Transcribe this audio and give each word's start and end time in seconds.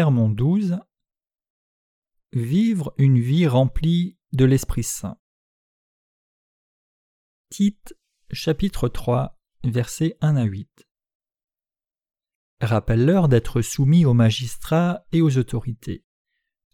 Sermon 0.00 0.30
12 0.30 0.78
Vivre 2.32 2.94
une 2.96 3.20
vie 3.20 3.46
remplie 3.46 4.16
de 4.32 4.46
l'Esprit 4.46 4.82
Saint. 4.82 5.18
Tite, 7.50 7.94
chapitre 8.30 8.88
3, 8.88 9.38
versets 9.62 10.16
1 10.22 10.36
à 10.36 10.44
8. 10.44 10.88
Rappelle-leur 12.62 13.28
d'être 13.28 13.60
soumis 13.60 14.06
aux 14.06 14.14
magistrats 14.14 15.04
et 15.12 15.20
aux 15.20 15.36
autorités, 15.36 16.06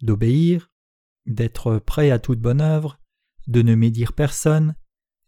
d'obéir, 0.03 0.71
d'être 1.27 1.81
prêt 1.81 2.13
à 2.13 2.21
toute 2.21 2.39
bonne 2.39 2.61
œuvre, 2.61 3.01
de 3.49 3.61
ne 3.61 3.75
médire 3.75 4.13
personne, 4.13 4.77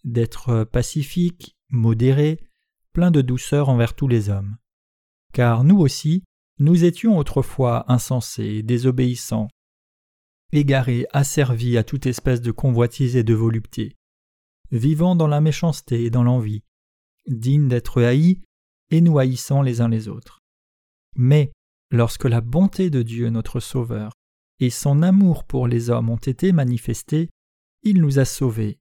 d'être 0.04 0.62
pacifique, 0.62 1.58
modéré, 1.68 2.48
plein 2.92 3.10
de 3.10 3.22
douceur 3.22 3.68
envers 3.68 3.96
tous 3.96 4.06
les 4.06 4.28
hommes. 4.28 4.56
Car 5.32 5.64
nous 5.64 5.78
aussi, 5.78 6.22
nous 6.58 6.84
étions 6.84 7.18
autrefois 7.18 7.90
insensés, 7.90 8.62
désobéissants, 8.62 9.48
égarés, 10.52 11.06
asservis 11.12 11.76
à 11.76 11.84
toute 11.84 12.06
espèce 12.06 12.40
de 12.40 12.50
convoitise 12.50 13.16
et 13.16 13.22
de 13.22 13.34
volupté, 13.34 13.96
vivant 14.72 15.14
dans 15.14 15.28
la 15.28 15.40
méchanceté 15.40 16.04
et 16.04 16.10
dans 16.10 16.24
l'envie, 16.24 16.62
dignes 17.26 17.68
d'être 17.68 18.02
haïs 18.02 18.40
et 18.90 19.00
nous 19.00 19.18
haïssant 19.18 19.62
les 19.62 19.80
uns 19.80 19.88
les 19.88 20.08
autres. 20.08 20.40
Mais 21.16 21.52
lorsque 21.90 22.24
la 22.24 22.40
bonté 22.40 22.90
de 22.90 23.02
Dieu 23.02 23.28
notre 23.30 23.60
Sauveur 23.60 24.12
et 24.60 24.70
son 24.70 25.02
amour 25.02 25.44
pour 25.44 25.68
les 25.68 25.90
hommes 25.90 26.10
ont 26.10 26.16
été 26.16 26.52
manifestés, 26.52 27.28
il 27.82 28.00
nous 28.00 28.18
a 28.18 28.24
sauvés, 28.24 28.78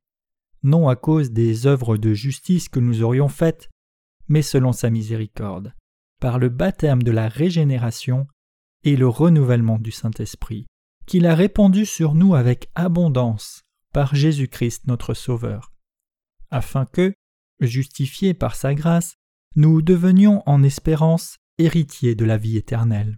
non 0.64 0.88
à 0.88 0.96
cause 0.96 1.32
des 1.32 1.68
œuvres 1.68 1.98
de 1.98 2.14
justice 2.14 2.70
que 2.70 2.80
nous 2.80 3.04
aurions 3.04 3.30
faites, 3.30 3.70
mais 4.28 4.42
selon 4.42 4.72
sa 4.72 4.90
miséricorde, 4.90 5.74
par 6.20 6.40
le 6.40 6.50
baptême 6.50 7.04
de 7.04 7.12
la 7.12 7.28
régénération 7.28 8.28
et 8.84 8.96
le 8.96 9.08
renouvellement 9.08 9.80
du 9.80 9.92
Saint-Esprit, 9.92 10.66
qu'il 11.06 11.26
a 11.26 11.36
répandu 11.36 11.86
sur 11.86 12.14
nous 12.14 12.36
avec 12.36 12.70
abondance 12.76 13.62
par 13.94 14.16
Jésus-Christ 14.16 14.88
notre 14.88 15.14
Sauveur, 15.14 15.74
afin 16.52 16.86
que, 16.86 17.14
justifiés 17.60 18.34
par 18.34 18.56
sa 18.56 18.76
grâce, 18.76 19.16
nous 19.56 19.82
devenions 19.82 20.44
en 20.46 20.64
espérance 20.64 21.38
héritiers 21.58 22.16
de 22.16 22.26
la 22.26 22.38
vie 22.38 22.58
éternelle. 22.58 23.18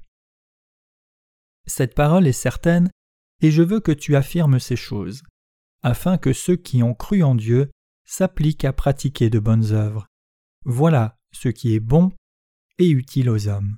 Cette 1.65 1.95
parole 1.95 2.27
est 2.27 2.31
certaine, 2.31 2.89
et 3.41 3.51
je 3.51 3.63
veux 3.63 3.79
que 3.79 3.91
tu 3.91 4.15
affirmes 4.15 4.59
ces 4.59 4.75
choses, 4.75 5.23
afin 5.83 6.17
que 6.17 6.33
ceux 6.33 6.55
qui 6.55 6.83
ont 6.83 6.93
cru 6.93 7.23
en 7.23 7.35
Dieu 7.35 7.69
s'appliquent 8.05 8.65
à 8.65 8.73
pratiquer 8.73 9.29
de 9.29 9.39
bonnes 9.39 9.71
œuvres. 9.71 10.07
Voilà 10.65 11.17
ce 11.31 11.49
qui 11.49 11.73
est 11.75 11.79
bon 11.79 12.11
et 12.79 12.89
utile 12.89 13.29
aux 13.29 13.47
hommes. 13.47 13.77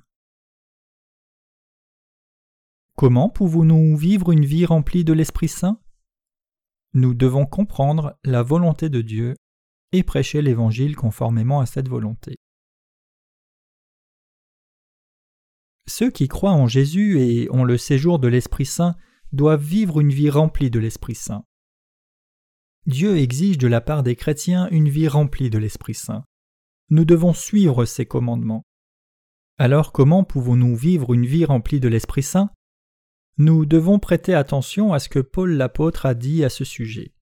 Comment 2.96 3.28
pouvons-nous 3.28 3.96
vivre 3.96 4.32
une 4.32 4.44
vie 4.44 4.64
remplie 4.64 5.04
de 5.04 5.12
l'Esprit 5.12 5.48
Saint? 5.48 5.80
Nous 6.94 7.14
devons 7.14 7.46
comprendre 7.46 8.18
la 8.22 8.42
volonté 8.42 8.88
de 8.88 9.00
Dieu 9.00 9.34
et 9.92 10.02
prêcher 10.02 10.40
l'Évangile 10.40 10.94
conformément 10.94 11.60
à 11.60 11.66
cette 11.66 11.88
volonté. 11.88 12.36
Ceux 15.88 16.10
qui 16.10 16.28
croient 16.28 16.52
en 16.52 16.68
Jésus 16.68 17.20
et 17.20 17.50
ont 17.50 17.64
le 17.64 17.76
séjour 17.76 18.18
de 18.18 18.28
l'Esprit 18.28 18.66
Saint 18.66 18.96
doivent 19.32 19.64
vivre 19.64 20.00
une 20.00 20.12
vie 20.12 20.30
remplie 20.30 20.70
de 20.70 20.78
l'Esprit 20.78 21.14
Saint. 21.14 21.44
Dieu 22.86 23.16
exige 23.16 23.58
de 23.58 23.68
la 23.68 23.80
part 23.80 24.02
des 24.02 24.16
chrétiens 24.16 24.68
une 24.70 24.88
vie 24.88 25.08
remplie 25.08 25.50
de 25.50 25.58
l'Esprit 25.58 25.94
Saint. 25.94 26.24
Nous 26.90 27.04
devons 27.04 27.32
suivre 27.32 27.84
ses 27.84 28.06
commandements. 28.06 28.64
Alors 29.62 29.92
comment 29.92 30.24
pouvons-nous 30.24 30.74
vivre 30.74 31.14
une 31.14 31.24
vie 31.24 31.44
remplie 31.44 31.78
de 31.78 31.86
l'Esprit 31.86 32.24
Saint? 32.24 32.50
Nous 33.38 33.64
devons 33.64 34.00
prêter 34.00 34.34
attention 34.34 34.92
à 34.92 34.98
ce 34.98 35.08
que 35.08 35.20
Paul 35.20 35.52
l'apôtre 35.52 36.04
a 36.04 36.14
dit 36.14 36.42
à 36.42 36.48
ce 36.48 36.64
sujet. 36.64 37.14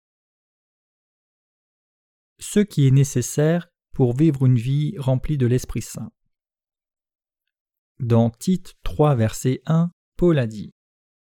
Ce 2.38 2.60
qui 2.60 2.86
est 2.86 2.92
nécessaire 2.92 3.68
pour 3.92 4.16
vivre 4.16 4.46
une 4.46 4.56
vie 4.56 4.94
remplie 4.96 5.36
de 5.36 5.46
l'Esprit 5.46 5.82
Saint. 5.82 6.10
Dans 7.98 8.30
Tite 8.30 8.72
3 8.84 9.16
verset 9.16 9.60
1, 9.66 9.90
Paul 10.16 10.38
a 10.38 10.46
dit 10.46 10.72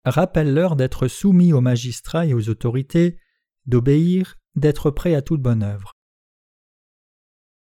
Rappelle-leur 0.06 0.78
d'être 0.78 1.10
soumis 1.10 1.52
aux 1.52 1.60
magistrats 1.60 2.26
et 2.26 2.34
aux 2.34 2.48
autorités, 2.48 3.20
d'obéir, 3.66 4.38
d'être 4.56 4.92
prêt 4.92 5.16
à 5.16 5.22
toute 5.22 5.42
bonne 5.42 5.62
œuvre. 5.62 5.92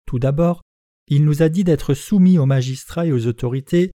Tout 0.06 0.19
d'abord, 0.19 0.61
il 1.07 1.25
nous 1.25 1.41
a 1.41 1.50
dit 1.50 1.63
d'être 1.63 1.94
soumis 1.94 2.38
aux 2.38 2.45
magistrats 2.45 3.06
et 3.06 3.12
aux 3.12 3.28
autorités, 3.28 3.91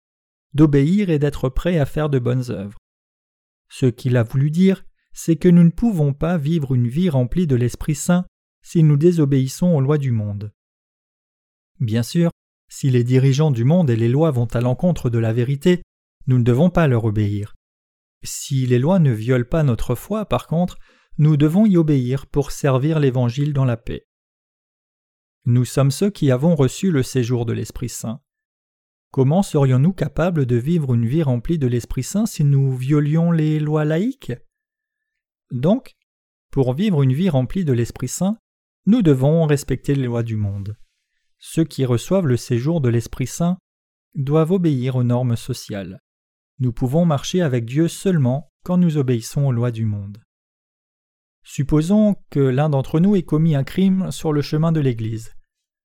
d'obéir 0.52 1.10
et 1.10 1.18
d'être 1.18 1.48
prêt 1.48 1.78
à 1.78 1.86
faire 1.86 2.08
de 2.08 2.18
bonnes 2.18 2.50
œuvres. 2.50 2.78
Ce 3.68 3.86
qu'il 3.86 4.16
a 4.16 4.22
voulu 4.22 4.50
dire, 4.50 4.84
c'est 5.12 5.36
que 5.36 5.48
nous 5.48 5.64
ne 5.64 5.70
pouvons 5.70 6.12
pas 6.12 6.36
vivre 6.38 6.74
une 6.74 6.88
vie 6.88 7.10
remplie 7.10 7.46
de 7.46 7.56
l'Esprit 7.56 7.94
Saint 7.94 8.24
si 8.62 8.82
nous 8.82 8.96
désobéissons 8.96 9.74
aux 9.74 9.80
lois 9.80 9.98
du 9.98 10.10
monde. 10.10 10.52
Bien 11.80 12.02
sûr, 12.02 12.30
si 12.68 12.90
les 12.90 13.04
dirigeants 13.04 13.50
du 13.50 13.64
monde 13.64 13.90
et 13.90 13.96
les 13.96 14.08
lois 14.08 14.30
vont 14.30 14.46
à 14.46 14.60
l'encontre 14.60 15.10
de 15.10 15.18
la 15.18 15.32
vérité, 15.32 15.82
nous 16.26 16.38
ne 16.38 16.44
devons 16.44 16.70
pas 16.70 16.88
leur 16.88 17.04
obéir. 17.04 17.54
Si 18.22 18.66
les 18.66 18.78
lois 18.78 18.98
ne 18.98 19.12
violent 19.12 19.44
pas 19.48 19.62
notre 19.62 19.94
foi, 19.94 20.24
par 20.24 20.46
contre, 20.46 20.78
nous 21.18 21.36
devons 21.36 21.66
y 21.66 21.76
obéir 21.76 22.26
pour 22.26 22.50
servir 22.50 22.98
l'Évangile 22.98 23.52
dans 23.52 23.64
la 23.64 23.76
paix. 23.76 24.06
Nous 25.46 25.66
sommes 25.66 25.90
ceux 25.90 26.08
qui 26.08 26.30
avons 26.30 26.54
reçu 26.54 26.90
le 26.90 27.02
séjour 27.02 27.44
de 27.44 27.52
l'Esprit 27.52 27.90
Saint. 27.90 28.22
Comment 29.10 29.42
serions-nous 29.42 29.92
capables 29.92 30.46
de 30.46 30.56
vivre 30.56 30.94
une 30.94 31.06
vie 31.06 31.22
remplie 31.22 31.58
de 31.58 31.66
l'Esprit 31.66 32.02
Saint 32.02 32.24
si 32.24 32.44
nous 32.44 32.74
violions 32.74 33.30
les 33.30 33.60
lois 33.60 33.84
laïques? 33.84 34.32
Donc, 35.50 35.96
pour 36.50 36.72
vivre 36.72 37.02
une 37.02 37.12
vie 37.12 37.28
remplie 37.28 37.66
de 37.66 37.74
l'Esprit 37.74 38.08
Saint, 38.08 38.38
nous 38.86 39.02
devons 39.02 39.44
respecter 39.44 39.94
les 39.94 40.06
lois 40.06 40.22
du 40.22 40.36
monde. 40.36 40.78
Ceux 41.38 41.64
qui 41.64 41.84
reçoivent 41.84 42.26
le 42.26 42.38
séjour 42.38 42.80
de 42.80 42.88
l'Esprit 42.88 43.26
Saint 43.26 43.58
doivent 44.14 44.52
obéir 44.52 44.96
aux 44.96 45.04
normes 45.04 45.36
sociales. 45.36 46.00
Nous 46.58 46.72
pouvons 46.72 47.04
marcher 47.04 47.42
avec 47.42 47.66
Dieu 47.66 47.88
seulement 47.88 48.50
quand 48.64 48.78
nous 48.78 48.96
obéissons 48.96 49.44
aux 49.46 49.52
lois 49.52 49.72
du 49.72 49.84
monde. 49.84 50.22
Supposons 51.44 52.16
que 52.30 52.40
l'un 52.40 52.70
d'entre 52.70 53.00
nous 53.00 53.16
ait 53.16 53.22
commis 53.22 53.54
un 53.54 53.64
crime 53.64 54.10
sur 54.10 54.32
le 54.32 54.40
chemin 54.40 54.72
de 54.72 54.80
l'Église. 54.80 55.34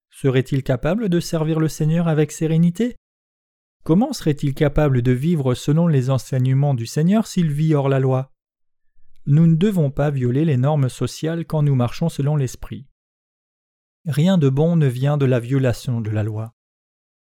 Serait-il 0.09 0.63
capable 0.63 1.09
de 1.09 1.19
servir 1.19 1.59
le 1.59 1.67
Seigneur 1.67 2.07
avec 2.07 2.31
sérénité? 2.31 2.95
Comment 3.83 4.13
serait-il 4.13 4.53
capable 4.53 5.01
de 5.01 5.11
vivre 5.11 5.53
selon 5.53 5.87
les 5.87 6.09
enseignements 6.09 6.73
du 6.73 6.85
Seigneur 6.85 7.27
s'il 7.27 7.51
vit 7.51 7.75
hors 7.75 7.89
la 7.89 7.99
loi? 7.99 8.31
Nous 9.25 9.47
ne 9.47 9.55
devons 9.55 9.91
pas 9.91 10.09
violer 10.09 10.45
les 10.45 10.57
normes 10.57 10.89
sociales 10.89 11.45
quand 11.45 11.61
nous 11.61 11.75
marchons 11.75 12.09
selon 12.09 12.35
l'Esprit. 12.35 12.87
Rien 14.05 14.37
de 14.37 14.49
bon 14.49 14.77
ne 14.77 14.87
vient 14.87 15.17
de 15.17 15.25
la 15.25 15.39
violation 15.39 15.99
de 15.99 16.09
la 16.09 16.23
loi. 16.23 16.55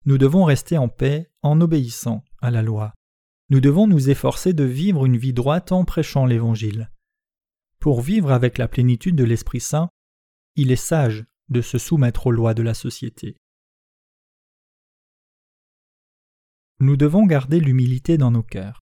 Nous 0.05 0.17
devons 0.17 0.43
rester 0.43 0.77
en 0.77 0.89
paix 0.89 1.31
en 1.43 1.61
obéissant 1.61 2.23
à 2.41 2.51
la 2.51 2.63
loi. 2.63 2.93
Nous 3.49 3.59
devons 3.59 3.85
nous 3.85 4.09
efforcer 4.09 4.53
de 4.53 4.63
vivre 4.63 5.05
une 5.05 5.17
vie 5.17 5.33
droite 5.33 5.71
en 5.71 5.85
prêchant 5.85 6.25
l'Évangile. 6.25 6.89
Pour 7.85 8.01
vivre 8.01 8.31
avec 8.31 8.57
la 8.57 8.67
plénitude 8.67 9.15
de 9.15 9.23
l'Esprit 9.23 9.59
Saint, 9.59 9.91
il 10.55 10.71
est 10.71 10.75
sage 10.75 11.23
de 11.49 11.61
se 11.61 11.77
soumettre 11.77 12.25
aux 12.25 12.31
lois 12.31 12.55
de 12.55 12.63
la 12.63 12.73
société. 12.73 13.37
Nous 16.79 16.97
devons 16.97 17.27
garder 17.27 17.59
l'humilité 17.59 18.17
dans 18.17 18.31
nos 18.31 18.41
cœurs. 18.41 18.81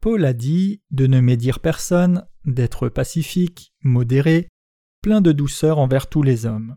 Paul 0.00 0.24
a 0.24 0.32
dit 0.32 0.80
de 0.92 1.08
ne 1.08 1.18
médire 1.18 1.58
personne, 1.58 2.24
d'être 2.44 2.88
pacifique, 2.88 3.74
modéré, 3.82 4.48
plein 5.02 5.20
de 5.20 5.32
douceur 5.32 5.78
envers 5.78 6.08
tous 6.08 6.22
les 6.22 6.46
hommes. 6.46 6.76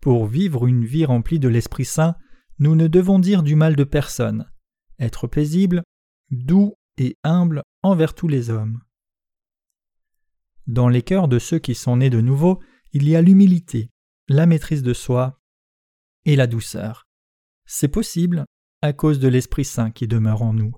Pour 0.00 0.26
vivre 0.26 0.68
une 0.68 0.84
vie 0.84 1.06
remplie 1.06 1.40
de 1.40 1.48
l'Esprit 1.48 1.86
Saint, 1.86 2.14
nous 2.60 2.76
ne 2.76 2.86
devons 2.86 3.18
dire 3.18 3.42
du 3.42 3.56
mal 3.56 3.74
de 3.74 3.82
personne, 3.82 4.48
être 5.00 5.26
paisible, 5.26 5.82
doux 6.30 6.76
et 6.98 7.18
humble 7.24 7.64
envers 7.84 8.14
tous 8.14 8.28
les 8.28 8.50
hommes. 8.50 8.80
Dans 10.66 10.88
les 10.88 11.02
cœurs 11.02 11.28
de 11.28 11.38
ceux 11.38 11.58
qui 11.58 11.74
sont 11.74 11.98
nés 11.98 12.10
de 12.10 12.22
nouveau, 12.22 12.60
il 12.92 13.08
y 13.08 13.14
a 13.14 13.20
l'humilité, 13.20 13.90
la 14.28 14.46
maîtrise 14.46 14.82
de 14.82 14.94
soi 14.94 15.38
et 16.24 16.34
la 16.34 16.46
douceur. 16.46 17.06
C'est 17.66 17.88
possible 17.88 18.46
à 18.80 18.94
cause 18.94 19.18
de 19.18 19.28
l'Esprit 19.28 19.66
Saint 19.66 19.90
qui 19.90 20.08
demeure 20.08 20.42
en 20.42 20.54
nous. 20.54 20.72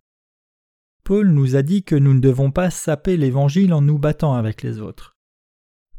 Paul 1.05 1.31
nous 1.31 1.55
a 1.55 1.63
dit 1.63 1.85
que 1.85 1.95
nous 1.95 2.15
ne 2.15 2.21
devons 2.21 2.51
pas 2.51 2.71
saper 2.71 3.17
l'Évangile 3.17 3.73
en 3.73 3.83
nous 3.83 3.99
battant 3.99 4.35
avec 4.35 4.63
les 4.63 4.81
autres. 4.81 5.17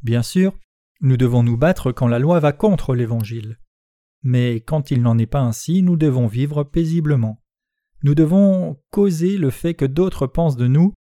Bien 0.04 0.24
sûr, 0.24 0.57
nous 1.00 1.15
devons 1.15 1.44
nous 1.44 1.57
battre 1.57 1.94
quand 1.94 2.07
la 2.07 2.19
loi 2.19 2.42
va 2.42 2.51
contre 2.51 2.94
l'Évangile. 2.94 3.59
Mais 4.24 4.56
quand 4.56 4.92
il 4.92 5.01
n'en 5.01 5.18
est 5.18 5.25
pas 5.25 5.39
ainsi, 5.39 5.81
nous 5.83 5.95
devons 5.95 6.27
vivre 6.27 6.65
paisiblement. 6.65 7.42
Nous 8.04 8.15
devons 8.15 8.81
causer 8.92 9.38
le 9.38 9.50
fait 9.50 9.74
que 9.74 9.86
d'autres 9.86 10.27
pensent 10.27 10.57
de 10.57 10.68
nous. 10.68 10.94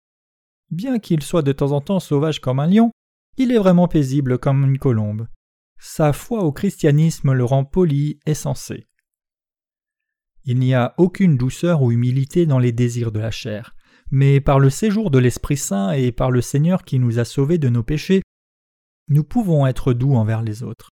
Bien 0.71 0.99
qu'il 0.99 1.21
soit 1.21 1.41
de 1.41 1.51
temps 1.51 1.71
en 1.71 1.81
temps 1.81 1.99
sauvage 1.99 2.41
comme 2.41 2.59
un 2.59 2.67
lion, 2.67 2.91
il 3.37 3.51
est 3.51 3.57
vraiment 3.57 3.87
paisible 3.87 4.39
comme 4.39 4.63
une 4.63 4.79
colombe. 4.79 5.27
Sa 5.79 6.13
foi 6.13 6.43
au 6.43 6.51
christianisme 6.51 7.33
le 7.33 7.43
rend 7.43 7.65
poli 7.65 8.19
et 8.25 8.33
sensé. 8.33 8.87
Il 10.45 10.59
n'y 10.59 10.73
a 10.73 10.93
aucune 10.97 11.37
douceur 11.37 11.81
ou 11.81 11.91
humilité 11.91 12.45
dans 12.45 12.59
les 12.59 12.71
désirs 12.71 13.11
de 13.11 13.19
la 13.19 13.31
chair, 13.31 13.75
mais 14.11 14.39
par 14.39 14.59
le 14.59 14.69
séjour 14.69 15.11
de 15.11 15.19
l'Esprit 15.19 15.57
Saint 15.57 15.91
et 15.91 16.11
par 16.11 16.31
le 16.31 16.41
Seigneur 16.41 16.83
qui 16.83 16.99
nous 16.99 17.19
a 17.19 17.25
sauvés 17.25 17.57
de 17.57 17.69
nos 17.69 17.83
péchés, 17.83 18.21
nous 19.07 19.23
pouvons 19.23 19.67
être 19.67 19.93
doux 19.93 20.15
envers 20.15 20.41
les 20.41 20.63
autres. 20.63 20.89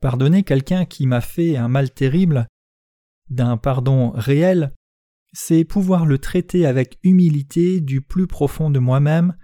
Pardonner 0.00 0.42
quelqu'un 0.42 0.86
qui 0.86 1.06
m'a 1.06 1.20
fait 1.20 1.56
un 1.56 1.68
mal 1.68 1.90
terrible, 1.92 2.46
d'un 3.28 3.56
pardon 3.56 4.10
réel, 4.10 4.72
c'est 5.32 5.64
pouvoir 5.64 6.06
le 6.06 6.18
traiter 6.18 6.66
avec 6.66 6.98
humilité 7.02 7.80
du 7.80 8.00
plus 8.00 8.26
profond 8.26 8.70
de 8.70 8.78
moi-même 8.78 9.36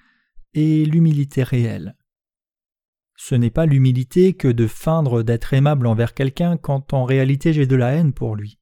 et 0.55 0.85
l'humilité 0.85 1.43
réelle. 1.43 1.97
Ce 3.17 3.35
n'est 3.35 3.50
pas 3.50 3.67
l'humilité 3.67 4.35
que 4.35 4.49
de 4.49 4.67
feindre 4.67 5.23
d'être 5.23 5.55
aimable 5.55 5.87
envers 5.87 6.12
quelqu'un 6.12 6.56
quand 6.56 6.93
en 6.93 7.05
réalité 7.05 7.53
j'ai 7.53 7.67
de 7.67 7.77
la 7.77 7.93
haine 7.93 8.12
pour 8.12 8.37
lui. 8.37 8.59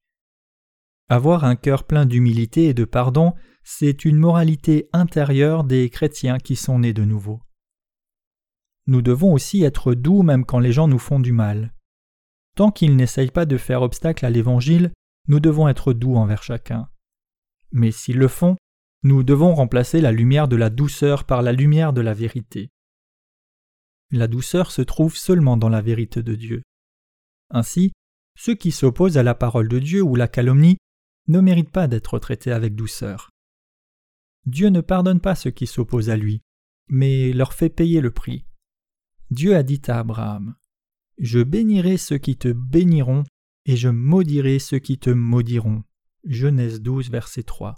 Avoir 1.08 1.44
un 1.44 1.56
cœur 1.56 1.84
plein 1.84 2.06
d'humilité 2.06 2.66
et 2.66 2.74
de 2.74 2.84
pardon, 2.84 3.34
c'est 3.62 4.04
une 4.04 4.16
moralité 4.16 4.88
intérieure 4.92 5.64
des 5.64 5.90
chrétiens 5.90 6.38
qui 6.38 6.56
sont 6.56 6.78
nés 6.80 6.92
de 6.92 7.04
nouveau. 7.04 7.40
Nous 8.86 9.02
devons 9.02 9.32
aussi 9.32 9.64
être 9.64 9.94
doux 9.94 10.22
même 10.22 10.44
quand 10.44 10.58
les 10.58 10.72
gens 10.72 10.88
nous 10.88 10.98
font 10.98 11.20
du 11.20 11.32
mal. 11.32 11.74
Tant 12.54 12.70
qu'ils 12.70 12.96
n'essayent 12.96 13.30
pas 13.30 13.46
de 13.46 13.56
faire 13.56 13.82
obstacle 13.82 14.24
à 14.24 14.30
l'Évangile, 14.30 14.92
nous 15.26 15.40
devons 15.40 15.68
être 15.68 15.92
doux 15.92 16.16
envers 16.16 16.42
chacun. 16.42 16.88
Mais 17.74 17.90
s'ils 17.90 18.18
le 18.18 18.28
font, 18.28 18.56
nous 19.02 19.24
devons 19.24 19.54
remplacer 19.54 20.00
la 20.00 20.12
lumière 20.12 20.48
de 20.48 20.56
la 20.56 20.70
douceur 20.70 21.24
par 21.24 21.42
la 21.42 21.52
lumière 21.52 21.92
de 21.92 22.00
la 22.00 22.14
vérité. 22.14 22.70
La 24.10 24.28
douceur 24.28 24.70
se 24.70 24.80
trouve 24.80 25.16
seulement 25.16 25.56
dans 25.56 25.68
la 25.68 25.82
vérité 25.82 26.22
de 26.22 26.36
Dieu. 26.36 26.62
Ainsi, 27.50 27.92
ceux 28.38 28.54
qui 28.54 28.70
s'opposent 28.70 29.18
à 29.18 29.24
la 29.24 29.34
parole 29.34 29.68
de 29.68 29.80
Dieu 29.80 30.02
ou 30.02 30.14
la 30.14 30.28
calomnie 30.28 30.78
ne 31.26 31.40
méritent 31.40 31.72
pas 31.72 31.88
d'être 31.88 32.18
traités 32.20 32.52
avec 32.52 32.76
douceur. 32.76 33.30
Dieu 34.46 34.68
ne 34.68 34.80
pardonne 34.80 35.20
pas 35.20 35.34
ceux 35.34 35.50
qui 35.50 35.66
s'opposent 35.66 36.10
à 36.10 36.16
lui, 36.16 36.42
mais 36.88 37.32
leur 37.32 37.54
fait 37.54 37.70
payer 37.70 38.00
le 38.00 38.12
prix. 38.12 38.46
Dieu 39.30 39.56
a 39.56 39.64
dit 39.64 39.82
à 39.88 39.98
Abraham 39.98 40.54
Je 41.18 41.40
bénirai 41.40 41.96
ceux 41.96 42.18
qui 42.18 42.36
te 42.36 42.52
béniront, 42.52 43.24
et 43.66 43.76
je 43.76 43.88
maudirai 43.88 44.60
ceux 44.60 44.78
qui 44.78 44.98
te 44.98 45.10
maudiront. 45.10 45.82
Genèse 46.26 46.80
12, 46.80 47.10
verset 47.10 47.42
3. 47.42 47.74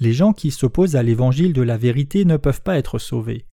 Les 0.00 0.12
gens 0.12 0.32
qui 0.32 0.50
s'opposent 0.50 0.96
à 0.96 1.02
l'évangile 1.02 1.52
de 1.52 1.62
la 1.62 1.78
vérité 1.78 2.24
ne 2.24 2.36
peuvent 2.36 2.62
pas 2.62 2.76
être 2.76 2.98
sauvés. 2.98 3.46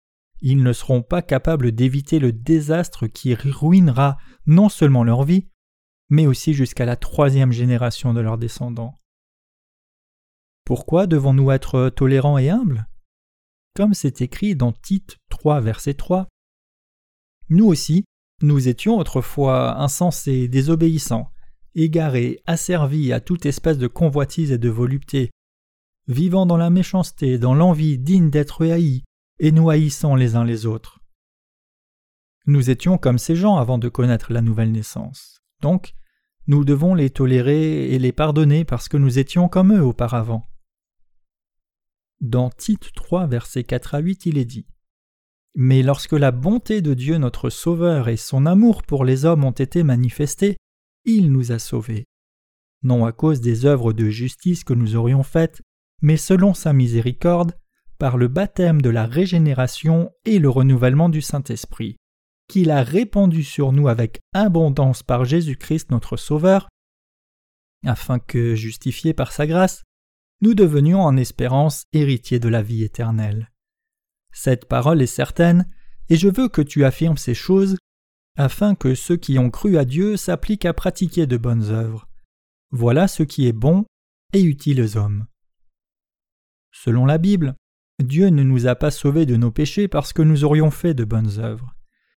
Ils 0.41 0.63
ne 0.63 0.73
seront 0.73 1.03
pas 1.03 1.23
capables 1.23 1.73
d'éviter 1.73 2.19
le 2.19 2.33
désastre 2.33 3.07
qui 3.07 3.35
ruinera 3.35 4.17
non 4.47 4.69
seulement 4.69 5.05
leur 5.05 5.25
vie, 5.25 5.49
mais 6.09 6.27
aussi 6.27 6.55
jusqu'à 6.55 6.85
la 6.85 6.97
troisième 6.97 7.53
génération 7.53 8.15
de 8.15 8.21
leurs 8.21 8.39
descendants. 8.39 9.01
Pourquoi 10.65 11.07
devons-nous 11.07 11.51
être 11.51 11.91
tolérants 11.91 12.39
et 12.39 12.49
humbles? 12.49 12.87
Comme 13.75 13.93
c'est 13.93 14.23
écrit 14.23 14.57
dans 14.57 14.73
Tite 14.73 15.19
3, 15.29 15.61
verset 15.61 15.95
3, 15.95 16.29
Nous 17.51 17.67
aussi, 17.67 18.05
nous 18.41 18.69
étions 18.69 18.99
autrefois 18.99 19.79
insensés, 19.81 20.49
désobéissants, 20.49 21.31
égarés, 21.75 22.43
asservis 22.47 23.13
à 23.13 23.21
toute 23.21 23.47
espèce 23.47 23.79
de 23.79 23.87
convoitise 23.87 24.53
et 24.53 24.59
de 24.59 24.69
volupté, 24.69 25.31
vivant 26.09 26.47
dans 26.47 26.57
la 26.57 26.71
méchanceté, 26.71 27.39
dans 27.39 27.55
l'envie 27.55 27.99
digne 27.99 28.31
d'être 28.31 28.67
haïs, 28.67 29.03
et 29.39 29.53
nous 29.53 29.71
haïssant 29.71 30.15
les 30.15 30.37
uns 30.37 30.45
les 30.45 30.67
autres. 30.67 31.01
Nous 32.47 32.71
étions 32.71 32.99
comme 32.99 33.19
ces 33.19 33.37
gens 33.37 33.57
avant 33.57 33.79
de 33.79 33.89
connaître 33.89 34.33
la 34.33 34.43
nouvelle 34.43 34.71
naissance. 34.71 35.41
Donc, 35.61 35.95
nous 36.47 36.65
devons 36.65 36.95
les 36.95 37.09
tolérer 37.09 37.91
et 37.91 37.99
les 37.99 38.13
pardonner 38.13 38.65
parce 38.65 38.89
que 38.89 38.99
nous 38.99 39.19
étions 39.19 39.49
comme 39.49 39.75
eux 39.75 39.83
auparavant. 39.83 40.51
Dans 42.21 42.51
Tite 42.51 42.93
3, 42.95 43.27
versets 43.27 43.65
4 43.65 43.95
à 43.95 43.99
8, 43.99 44.27
il 44.27 44.39
est 44.39 44.45
dit 44.45 44.67
Mais 45.55 45.83
lorsque 45.83 46.13
la 46.13 46.33
bonté 46.33 46.83
de 46.83 46.93
Dieu 46.93 47.17
notre 47.17 47.49
Sauveur 47.49 48.09
et 48.09 48.19
son 48.19 48.45
amour 48.45 48.83
pour 48.83 49.05
les 49.05 49.25
hommes 49.25 49.45
ont 49.45 49.51
été 49.51 49.83
manifestés, 49.83 50.57
il 51.05 51.33
nous 51.33 51.53
a 51.53 51.59
sauvés. 51.59 52.05
Non 52.83 53.05
à 53.05 53.13
cause 53.13 53.41
des 53.41 53.65
œuvres 53.67 53.93
de 53.93 54.09
justice 54.09 54.65
que 54.65 54.75
nous 54.75 54.97
aurions 54.97 55.23
faites, 55.23 55.63
mais 56.03 56.17
selon 56.17 56.55
sa 56.55 56.73
miséricorde, 56.73 57.57
par 57.99 58.17
le 58.17 58.29
baptême 58.29 58.83
de 58.83 58.91
la 58.91 59.07
régénération 59.07 60.11
et 60.25 60.39
le 60.39 60.51
renouvellement 60.51 61.09
du 61.09 61.23
Saint-Esprit, 61.23 61.97
qu'il 62.49 62.71
a 62.71 62.83
répandu 62.83 63.43
sur 63.43 63.73
nous 63.73 63.89
avec 63.89 64.21
abondance 64.35 65.03
par 65.03 65.25
Jésus-Christ 65.25 65.91
notre 65.91 66.17
Sauveur, 66.17 66.69
afin 67.87 68.19
que, 68.19 68.55
justifiés 68.55 69.15
par 69.15 69.33
sa 69.33 69.47
grâce, 69.47 69.83
nous 70.41 70.55
devenions 70.55 71.01
en 71.01 71.17
espérance 71.17 71.85
héritiers 71.93 72.39
de 72.39 72.49
la 72.49 72.63
vie 72.63 72.83
éternelle. 72.83 73.51
Cette 74.33 74.67
parole 74.67 75.01
est 75.01 75.07
certaine, 75.07 75.71
et 76.09 76.17
je 76.17 76.29
veux 76.29 76.49
que 76.49 76.61
tu 76.63 76.85
affirmes 76.85 77.17
ces 77.17 77.35
choses, 77.35 77.77
afin 78.37 78.75
que 78.75 78.95
ceux 78.95 79.17
qui 79.17 79.39
ont 79.39 79.51
cru 79.51 79.79
à 79.79 79.85
Dieu 79.85 80.17
s'appliquent 80.17 80.67
à 80.67 80.75
pratiquer 80.75 81.27
de 81.27 81.37
bonnes 81.37 81.71
œuvres. 81.71 82.09
Voilà 82.71 83.07
ce 83.09 83.23
qui 83.23 83.47
est 83.47 83.53
bon 83.53 83.85
et 84.33 84.43
utile 84.43 84.83
aux 84.83 84.97
hommes. 84.97 85.27
Selon 86.73 87.07
la 87.07 87.19
Bible, 87.19 87.55
Dieu 88.03 88.29
ne 88.29 88.43
nous 88.43 88.67
a 88.67 88.75
pas 88.75 88.91
sauvés 88.91 89.27
de 89.27 89.37
nos 89.37 89.53
péchés 89.53 89.87
parce 89.87 90.13
que 90.13 90.23
nous 90.23 90.45
aurions 90.45 90.73
fait 90.73 90.95
de 90.95 91.05
bonnes 91.05 91.39
œuvres. 91.39 91.75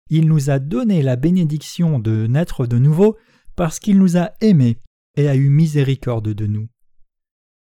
Il 0.09 0.27
nous 0.27 0.49
a 0.49 0.57
donné 0.57 1.03
la 1.03 1.15
bénédiction 1.15 1.99
de 1.99 2.25
naître 2.27 2.65
de 2.65 2.79
nouveau 2.79 3.17
parce 3.55 3.79
qu'il 3.79 3.99
nous 3.99 4.17
a 4.17 4.31
aimés 4.41 4.79
et 5.15 5.27
a 5.27 5.35
eu 5.35 5.49
miséricorde 5.49 6.33
de 6.33 6.47
nous. 6.47 6.67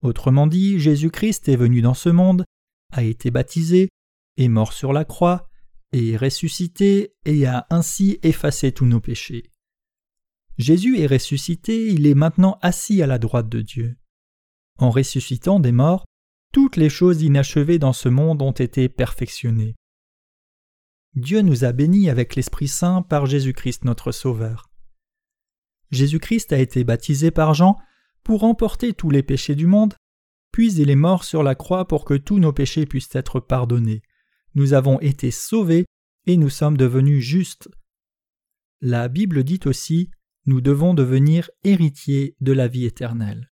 Autrement 0.03 0.45
dit, 0.45 0.79
Jésus-Christ 0.79 1.49
est 1.49 1.55
venu 1.55 1.81
dans 1.81 1.95
ce 1.95 2.09
monde, 2.09 2.43
a 2.91 3.03
été 3.03 3.31
baptisé, 3.31 3.89
est 4.37 4.47
mort 4.47 4.73
sur 4.73 4.93
la 4.93 5.05
croix, 5.05 5.49
est 5.93 6.17
ressuscité 6.17 7.13
et 7.25 7.45
a 7.45 7.65
ainsi 7.69 8.19
effacé 8.23 8.71
tous 8.71 8.85
nos 8.85 8.99
péchés. 8.99 9.51
Jésus 10.57 10.99
est 10.99 11.07
ressuscité, 11.07 11.87
il 11.87 12.07
est 12.07 12.15
maintenant 12.15 12.57
assis 12.61 13.01
à 13.01 13.07
la 13.07 13.19
droite 13.19 13.49
de 13.49 13.61
Dieu. 13.61 13.97
En 14.79 14.89
ressuscitant 14.89 15.59
des 15.59 15.71
morts, 15.71 16.05
toutes 16.51 16.77
les 16.77 16.89
choses 16.89 17.21
inachevées 17.21 17.79
dans 17.79 17.93
ce 17.93 18.09
monde 18.09 18.41
ont 18.41 18.51
été 18.51 18.89
perfectionnées. 18.89 19.75
Dieu 21.15 21.41
nous 21.41 21.63
a 21.63 21.71
bénis 21.71 22.09
avec 22.09 22.35
l'Esprit 22.35 22.67
Saint 22.67 23.01
par 23.01 23.25
Jésus-Christ 23.25 23.85
notre 23.85 24.11
Sauveur. 24.11 24.69
Jésus-Christ 25.91 26.53
a 26.53 26.59
été 26.59 26.83
baptisé 26.83 27.31
par 27.31 27.53
Jean 27.53 27.77
pour 28.23 28.43
emporter 28.43 28.93
tous 28.93 29.09
les 29.09 29.23
péchés 29.23 29.55
du 29.55 29.67
monde, 29.67 29.95
puis 30.51 30.73
il 30.73 30.89
est 30.89 30.95
mort 30.95 31.23
sur 31.23 31.43
la 31.43 31.55
croix 31.55 31.87
pour 31.87 32.03
que 32.05 32.13
tous 32.13 32.39
nos 32.39 32.53
péchés 32.53 32.85
puissent 32.85 33.15
être 33.15 33.39
pardonnés. 33.39 34.01
Nous 34.57 34.73
avons 34.73 34.99
été 35.01 35.29
sauvés 35.29 35.85
et 36.25 36.35
nous 36.35 36.49
sommes 36.49 36.77
devenus 36.77 37.23
justes. 37.23 37.69
La 38.81 39.07
Bible 39.07 39.43
dit 39.43 39.59
aussi 39.65 40.09
nous 40.47 40.61
devons 40.61 40.95
devenir 40.95 41.51
héritiers 41.63 42.35
de 42.41 42.53
la 42.53 42.67
vie 42.67 42.85
éternelle. 42.85 43.51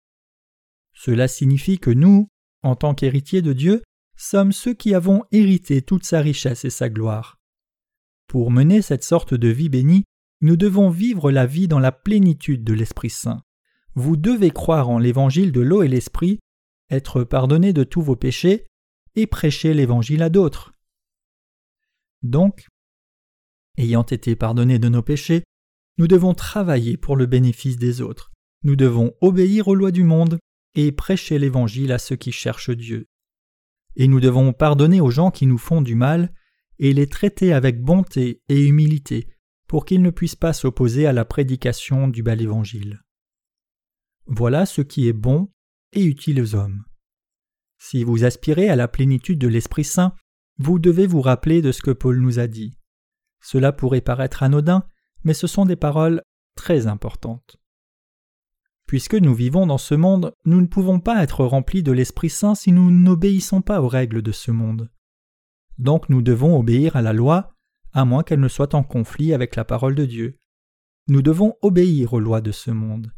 Cela 0.93 1.29
signifie 1.29 1.79
que 1.79 1.93
nous, 1.93 2.27
en 2.65 2.75
tant 2.75 2.97
qu'héritiers 2.97 3.43
de 3.43 3.53
Dieu, 3.53 3.85
sommes 4.17 4.51
ceux 4.51 4.75
qui 4.75 4.93
avons 4.93 5.23
hérité 5.31 5.83
toute 5.83 6.05
sa 6.05 6.21
richesse 6.21 6.65
et 6.65 6.71
sa 6.71 6.89
gloire. 6.89 7.39
Pour 8.27 8.51
mener 8.51 8.83
cette 8.83 9.05
sorte 9.05 9.35
de 9.35 9.49
vie 9.49 9.69
bénie, 9.69 10.03
nous 10.41 10.57
devons 10.57 10.91
vivre 10.91 11.31
la 11.31 11.47
vie 11.47 11.69
dans 11.69 11.79
la 11.79 11.93
plénitude 11.93 12.65
de 12.65 12.75
l'Esprit 12.75 13.11
Saint. 13.11 13.45
Vous 13.95 14.17
devez 14.17 14.51
croire 14.51 14.89
en 14.89 14.99
l'évangile 14.99 15.53
de 15.53 15.61
l'eau 15.61 15.85
et 15.85 15.89
l'Esprit, 15.89 16.41
être 16.91 17.23
pardonné 17.23 17.73
de 17.73 17.85
tous 17.85 18.03
vos 18.03 18.17
péchés, 18.17 18.67
et 19.15 19.29
prêcher 19.29 19.75
l'évangile 19.75 20.25
à 20.25 20.29
d'autres. 20.29 20.75
Donc, 22.23 22.67
ayant 23.77 24.03
été 24.03 24.37
pardonnés 24.37 24.79
de 24.79 24.89
nos 24.89 25.03
péchés, 25.03 25.45
nous 25.99 26.07
devons 26.07 26.35
travailler 26.35 26.97
pour 26.97 27.17
le 27.17 27.27
bénéfice 27.27 27.77
des 27.77 28.01
autres. 28.01 28.31
Nous 28.63 28.77
devons 28.77 29.15
obéir 29.21 29.69
aux 29.69 29.75
lois 29.75 29.91
du 29.91 30.05
monde 30.05 30.39
et 30.75 30.93
prêcher 30.93 31.39
l'Évangile 31.39 31.93
à 31.93 31.99
ceux 31.99 32.17
qui 32.17 32.33
cherchent 32.33 32.71
Dieu. 32.71 33.07
Et 33.97 34.09
nous 34.09 34.21
devons 34.21 34.53
pardonner 34.53 35.01
aux 35.01 35.11
gens 35.11 35.31
qui 35.31 35.47
nous 35.47 35.59
font 35.59 35.83
du 35.83 35.95
mal 35.95 36.33
et 36.79 36.93
les 36.93 37.09
traiter 37.09 37.53
avec 37.53 37.83
bonté 37.83 38.43
et 38.49 38.65
humilité 38.65 39.29
pour 39.67 39.85
qu'ils 39.85 40.03
ne 40.03 40.11
puissent 40.11 40.37
pas 40.37 40.53
s'opposer 40.53 41.07
à 41.07 41.13
la 41.13 41.25
prédication 41.25 42.09
du 42.09 42.23
bel 42.23 42.41
Évangile. 42.41 43.03
Voilà 44.27 44.67
ce 44.67 44.83
qui 44.83 45.09
est 45.09 45.13
bon 45.13 45.51
et 45.93 46.05
utile 46.05 46.41
aux 46.41 46.55
hommes. 46.55 46.85
Si 47.79 48.05
vous 48.05 48.25
aspirez 48.25 48.69
à 48.69 48.77
la 48.77 48.89
plénitude 48.89 49.39
de 49.39 49.49
l'Esprit 49.49 49.85
Saint, 49.85 50.15
vous 50.59 50.79
devez 50.79 51.07
vous 51.07 51.21
rappeler 51.21 51.63
de 51.63 51.73
ce 51.73 51.83
que 51.83 51.91
Paul 51.91 52.21
nous 52.21 52.39
a 52.39 52.47
dit. 52.47 52.77
Cela 53.41 53.73
pourrait 53.73 54.01
paraître 54.01 54.43
anodin, 54.43 54.85
mais 55.25 55.35
ce 55.35 55.47
sont 55.47 55.65
des 55.65 55.77
paroles 55.77 56.23
très 56.57 56.87
importantes. 56.87 57.59
Puisque 58.87 59.15
nous 59.15 59.35
vivons 59.35 59.67
dans 59.67 59.79
ce 59.79 59.95
monde, 59.95 60.35
nous 60.45 60.61
ne 60.61 60.67
pouvons 60.67 60.99
pas 60.99 61.23
être 61.23 61.45
remplis 61.45 61.83
de 61.83 61.93
l'Esprit 61.93 62.31
Saint 62.31 62.55
si 62.55 62.73
nous 62.73 62.91
n'obéissons 62.91 63.63
pas 63.63 63.83
aux 63.83 63.89
règles 63.89 64.23
de 64.23 64.33
ce 64.33 64.51
monde. 64.51 64.91
Donc 65.79 66.09
nous 66.09 66.23
devons 66.23 66.59
obéir 66.59 66.97
à 66.97 67.03
la 67.03 67.13
loi, 67.13 67.55
à 67.93 68.05
moins 68.05 68.23
qu'elle 68.23 68.41
ne 68.41 68.49
soit 68.49 68.75
en 68.75 68.83
conflit 68.83 69.33
avec 69.33 69.57
la 69.57 69.65
parole 69.65 69.95
de 69.95 70.07
Dieu. 70.07 70.39
Nous 71.07 71.23
devons 71.23 71.55
obéir 71.63 72.15
aux 72.15 72.21
lois 72.21 72.41
de 72.41 72.51
ce 72.51 72.71
monde. 72.71 73.13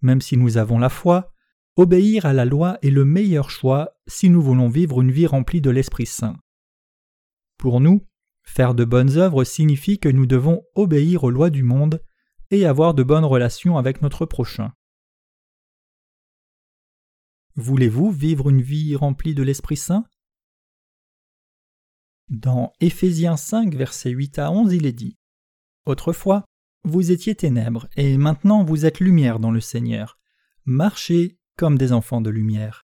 Même 0.00 0.20
si 0.20 0.36
nous 0.36 0.56
avons 0.56 0.78
la 0.78 0.88
foi, 0.88 1.32
obéir 1.76 2.24
à 2.24 2.32
la 2.32 2.44
loi 2.44 2.78
est 2.82 2.90
le 2.90 3.04
meilleur 3.04 3.50
choix 3.50 3.90
si 4.06 4.30
nous 4.30 4.40
voulons 4.40 4.68
vivre 4.68 5.02
une 5.02 5.10
vie 5.10 5.26
remplie 5.26 5.60
de 5.60 5.70
l'Esprit 5.70 6.06
Saint. 6.06 6.36
Pour 7.58 7.80
nous, 7.80 8.06
faire 8.42 8.74
de 8.74 8.84
bonnes 8.84 9.16
œuvres 9.16 9.44
signifie 9.44 9.98
que 9.98 10.08
nous 10.08 10.26
devons 10.26 10.64
obéir 10.74 11.24
aux 11.24 11.30
lois 11.30 11.50
du 11.50 11.62
monde 11.62 12.02
et 12.50 12.66
avoir 12.66 12.94
de 12.94 13.02
bonnes 13.02 13.24
relations 13.24 13.76
avec 13.76 14.02
notre 14.02 14.26
prochain. 14.26 14.72
Voulez-vous 17.56 18.10
vivre 18.10 18.50
une 18.50 18.60
vie 18.60 18.94
remplie 18.94 19.34
de 19.34 19.42
l'Esprit 19.42 19.76
Saint? 19.76 20.04
Dans 22.28 22.72
Éphésiens 22.80 23.36
5, 23.36 23.74
versets 23.74 24.10
8 24.10 24.38
à 24.38 24.50
11, 24.50 24.72
il 24.74 24.86
est 24.86 24.92
dit 24.92 25.16
Autrefois, 25.86 26.44
vous 26.84 27.10
étiez 27.10 27.34
ténèbres, 27.34 27.88
et 27.96 28.16
maintenant 28.18 28.64
vous 28.64 28.84
êtes 28.84 29.00
lumière 29.00 29.38
dans 29.38 29.50
le 29.50 29.60
Seigneur. 29.60 30.18
Marchez 30.64 31.38
comme 31.56 31.78
des 31.78 31.92
enfants 31.92 32.20
de 32.20 32.30
lumière. 32.30 32.85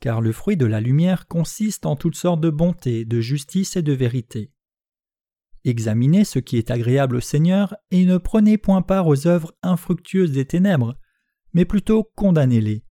Car 0.00 0.20
le 0.20 0.32
fruit 0.32 0.56
de 0.56 0.66
la 0.66 0.80
lumière 0.80 1.26
consiste 1.26 1.86
en 1.86 1.96
toutes 1.96 2.16
sortes 2.16 2.40
de 2.40 2.50
bonté, 2.50 3.04
de 3.04 3.20
justice 3.20 3.76
et 3.76 3.82
de 3.82 3.92
vérité. 3.92 4.52
Examinez 5.64 6.24
ce 6.24 6.38
qui 6.38 6.56
est 6.56 6.70
agréable 6.70 7.16
au 7.16 7.20
Seigneur 7.20 7.74
et 7.90 8.04
ne 8.04 8.16
prenez 8.16 8.58
point 8.58 8.82
part 8.82 9.06
aux 9.06 9.26
œuvres 9.26 9.52
infructueuses 9.62 10.32
des 10.32 10.46
ténèbres, 10.46 10.96
mais 11.52 11.64
plutôt 11.64 12.04
condamnez-les. 12.14 12.84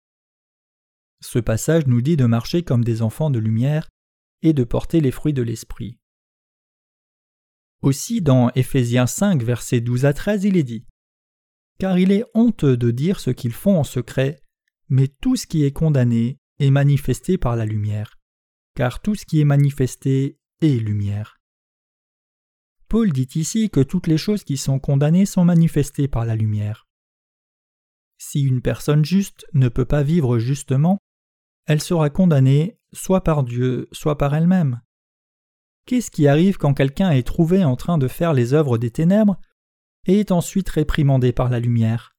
Ce 1.22 1.40
passage 1.40 1.88
nous 1.88 2.02
dit 2.02 2.18
de 2.18 2.26
marcher 2.26 2.64
comme 2.64 2.84
des 2.84 3.02
enfants 3.02 3.30
de 3.30 3.40
lumière 3.40 3.90
et 4.42 4.54
de 4.54 4.64
porter 4.64 5.02
les 5.02 5.12
fruits 5.12 5.34
de 5.34 5.42
l'Esprit. 5.42 6.00
Aussi 7.82 8.22
dans 8.22 8.52
Éphésiens 8.56 9.08
5 9.08 9.42
versets 9.44 9.82
12 9.82 10.06
à 10.06 10.14
13 10.14 10.44
il 10.44 10.58
est 10.58 10.64
dit 10.64 10.86
Car 11.80 11.98
il 11.98 12.12
est 12.12 12.26
honteux 12.34 12.78
de 12.78 12.92
dire 12.92 13.20
ce 13.20 13.30
qu'ils 13.32 13.54
font 13.54 13.78
en 13.78 13.84
secret, 13.84 14.42
mais 14.90 15.08
tout 15.08 15.36
ce 15.36 15.48
qui 15.48 15.64
est 15.64 15.72
condamné 15.72 16.40
est 16.60 16.72
manifesté 16.72 17.38
par 17.38 17.56
la 17.56 17.66
lumière, 17.66 18.18
car 18.76 19.02
tout 19.02 19.16
ce 19.16 19.26
qui 19.26 19.40
est 19.40 19.46
manifesté 19.46 20.40
est 20.62 20.80
lumière. 20.80 21.40
Paul 22.88 23.12
dit 23.12 23.28
ici 23.36 23.70
que 23.70 23.82
toutes 23.82 24.08
les 24.08 24.18
choses 24.18 24.44
qui 24.44 24.58
sont 24.58 24.80
condamnées 24.80 25.26
sont 25.26 25.44
manifestées 25.44 26.08
par 26.08 26.26
la 26.26 26.36
lumière. 26.36 26.88
Si 28.18 28.42
une 28.42 28.62
personne 28.62 29.06
juste 29.06 29.46
ne 29.54 29.70
peut 29.70 29.86
pas 29.86 30.04
vivre 30.04 30.40
justement, 30.40 30.98
elle 31.66 31.82
sera 31.82 32.10
condamnée 32.10 32.80
soit 32.94 33.24
par 33.24 33.44
Dieu, 33.44 33.90
soit 33.92 34.18
par 34.18 34.34
elle-même. 34.34 34.82
Qu'est-ce 35.86 36.12
qui 36.12 36.28
arrive 36.28 36.58
quand 36.58 36.74
quelqu'un 36.74 37.12
est 37.12 37.28
trouvé 37.28 37.64
en 37.64 37.76
train 37.76 37.98
de 37.98 38.08
faire 38.08 38.34
les 38.34 38.54
œuvres 38.54 38.78
des 38.78 38.92
ténèbres 38.92 39.40
et 40.06 40.20
est 40.20 40.32
ensuite 40.32 40.70
réprimandé 40.70 41.32
par 41.32 41.50
la 41.50 41.60
lumière? 41.60 42.17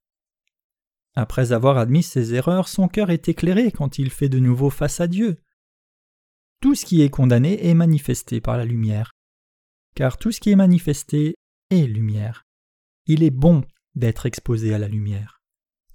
Après 1.15 1.51
avoir 1.51 1.77
admis 1.77 2.03
ses 2.03 2.33
erreurs, 2.33 2.67
son 2.67 2.87
cœur 2.87 3.09
est 3.09 3.27
éclairé 3.27 3.71
quand 3.71 3.99
il 3.99 4.09
fait 4.09 4.29
de 4.29 4.39
nouveau 4.39 4.69
face 4.69 4.99
à 4.99 5.07
Dieu. 5.07 5.41
Tout 6.61 6.75
ce 6.75 6.85
qui 6.85 7.01
est 7.01 7.09
condamné 7.09 7.65
est 7.67 7.73
manifesté 7.73 8.41
par 8.41 8.57
la 8.57 8.65
lumière. 8.65 9.11
Car 9.95 10.17
tout 10.17 10.31
ce 10.31 10.39
qui 10.39 10.51
est 10.51 10.55
manifesté 10.55 11.35
est 11.71 11.87
lumière. 11.87 12.45
Il 13.05 13.23
est 13.23 13.31
bon 13.31 13.63
d'être 13.95 14.25
exposé 14.25 14.73
à 14.73 14.77
la 14.77 14.87
lumière. 14.87 15.41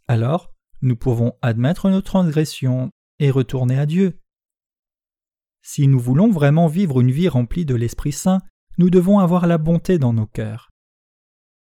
Alors, 0.09 0.53
nous 0.83 0.97
pouvons 0.97 1.33
admettre 1.43 1.89
nos 1.91 2.03
transgressions 2.03 2.91
et 3.19 3.31
retourner 3.31 3.79
à 3.79 3.87
Dieu. 3.87 4.19
Si 5.63 5.89
nous 5.89 5.99
voulons 6.01 6.31
vraiment 6.31 6.67
vivre 6.67 7.01
une 7.01 7.11
vie 7.11 7.29
remplie 7.29 7.65
de 7.65 7.75
l'Esprit 7.75 8.13
Saint, 8.13 8.43
nous 8.77 8.91
devons 8.91 9.19
avoir 9.19 9.47
la 9.47 9.57
bonté 9.57 9.99
dans 9.99 10.13
nos 10.13 10.27
cœurs. 10.27 10.71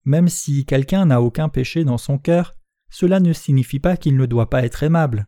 Même 0.04 0.28
si 0.28 0.64
quelqu'un 0.66 1.06
n'a 1.06 1.22
aucun 1.22 1.48
péché 1.48 1.84
dans 1.84 1.98
son 1.98 2.18
cœur, 2.18 2.56
cela 2.94 3.20
ne 3.20 3.32
signifie 3.32 3.80
pas 3.80 3.96
qu'il 3.96 4.16
ne 4.16 4.26
doit 4.26 4.50
pas 4.50 4.64
être 4.64 4.82
aimable. 4.82 5.26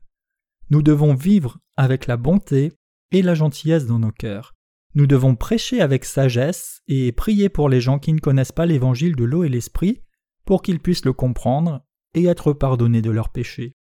Nous 0.70 0.82
devons 0.82 1.14
vivre 1.14 1.58
avec 1.76 2.06
la 2.06 2.16
bonté 2.16 2.72
et 3.12 3.22
la 3.22 3.34
gentillesse 3.34 3.86
dans 3.86 3.98
nos 3.98 4.12
cœurs. 4.12 4.54
Nous 4.94 5.06
devons 5.06 5.36
prêcher 5.36 5.80
avec 5.80 6.04
sagesse 6.04 6.80
et 6.86 7.12
prier 7.12 7.48
pour 7.48 7.68
les 7.68 7.80
gens 7.80 7.98
qui 7.98 8.12
ne 8.12 8.20
connaissent 8.20 8.52
pas 8.52 8.66
l'évangile 8.66 9.16
de 9.16 9.24
l'eau 9.24 9.44
et 9.44 9.48
l'esprit 9.48 10.02
pour 10.44 10.62
qu'ils 10.62 10.80
puissent 10.80 11.04
le 11.04 11.12
comprendre 11.12 11.84
et 12.14 12.24
être 12.24 12.52
pardonnés 12.52 13.02
de 13.02 13.10
leurs 13.10 13.30
péchés 13.30 13.76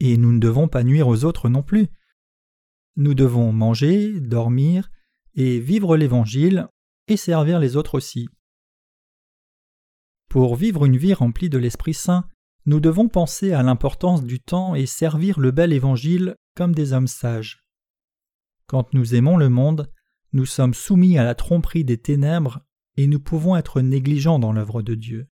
et 0.00 0.16
nous 0.16 0.32
ne 0.32 0.38
devons 0.38 0.68
pas 0.68 0.84
nuire 0.84 1.08
aux 1.08 1.24
autres 1.24 1.48
non 1.48 1.62
plus. 1.62 1.88
Nous 2.96 3.14
devons 3.14 3.52
manger, 3.52 4.20
dormir, 4.20 4.90
et 5.34 5.60
vivre 5.60 5.96
l'Évangile, 5.96 6.68
et 7.06 7.16
servir 7.16 7.58
les 7.58 7.76
autres 7.76 7.94
aussi. 7.94 8.28
Pour 10.28 10.56
vivre 10.56 10.84
une 10.84 10.96
vie 10.96 11.14
remplie 11.14 11.48
de 11.48 11.58
l'Esprit 11.58 11.94
Saint, 11.94 12.28
nous 12.68 12.80
devons 12.80 13.08
penser 13.08 13.54
à 13.54 13.62
l'importance 13.62 14.22
du 14.22 14.40
temps 14.40 14.74
et 14.74 14.84
servir 14.84 15.40
le 15.40 15.52
bel 15.52 15.72
Évangile 15.72 16.36
comme 16.54 16.74
des 16.74 16.92
hommes 16.92 17.06
sages. 17.06 17.64
Quand 18.66 18.92
nous 18.92 19.14
aimons 19.14 19.38
le 19.38 19.48
monde, 19.48 19.90
nous 20.34 20.44
sommes 20.44 20.74
soumis 20.74 21.16
à 21.16 21.24
la 21.24 21.34
tromperie 21.34 21.86
des 21.86 21.96
ténèbres 21.96 22.60
et 22.98 23.06
nous 23.06 23.20
pouvons 23.20 23.56
être 23.56 23.80
négligents 23.80 24.38
dans 24.38 24.52
l'œuvre 24.52 24.82
de 24.82 24.94
Dieu. 24.94 25.30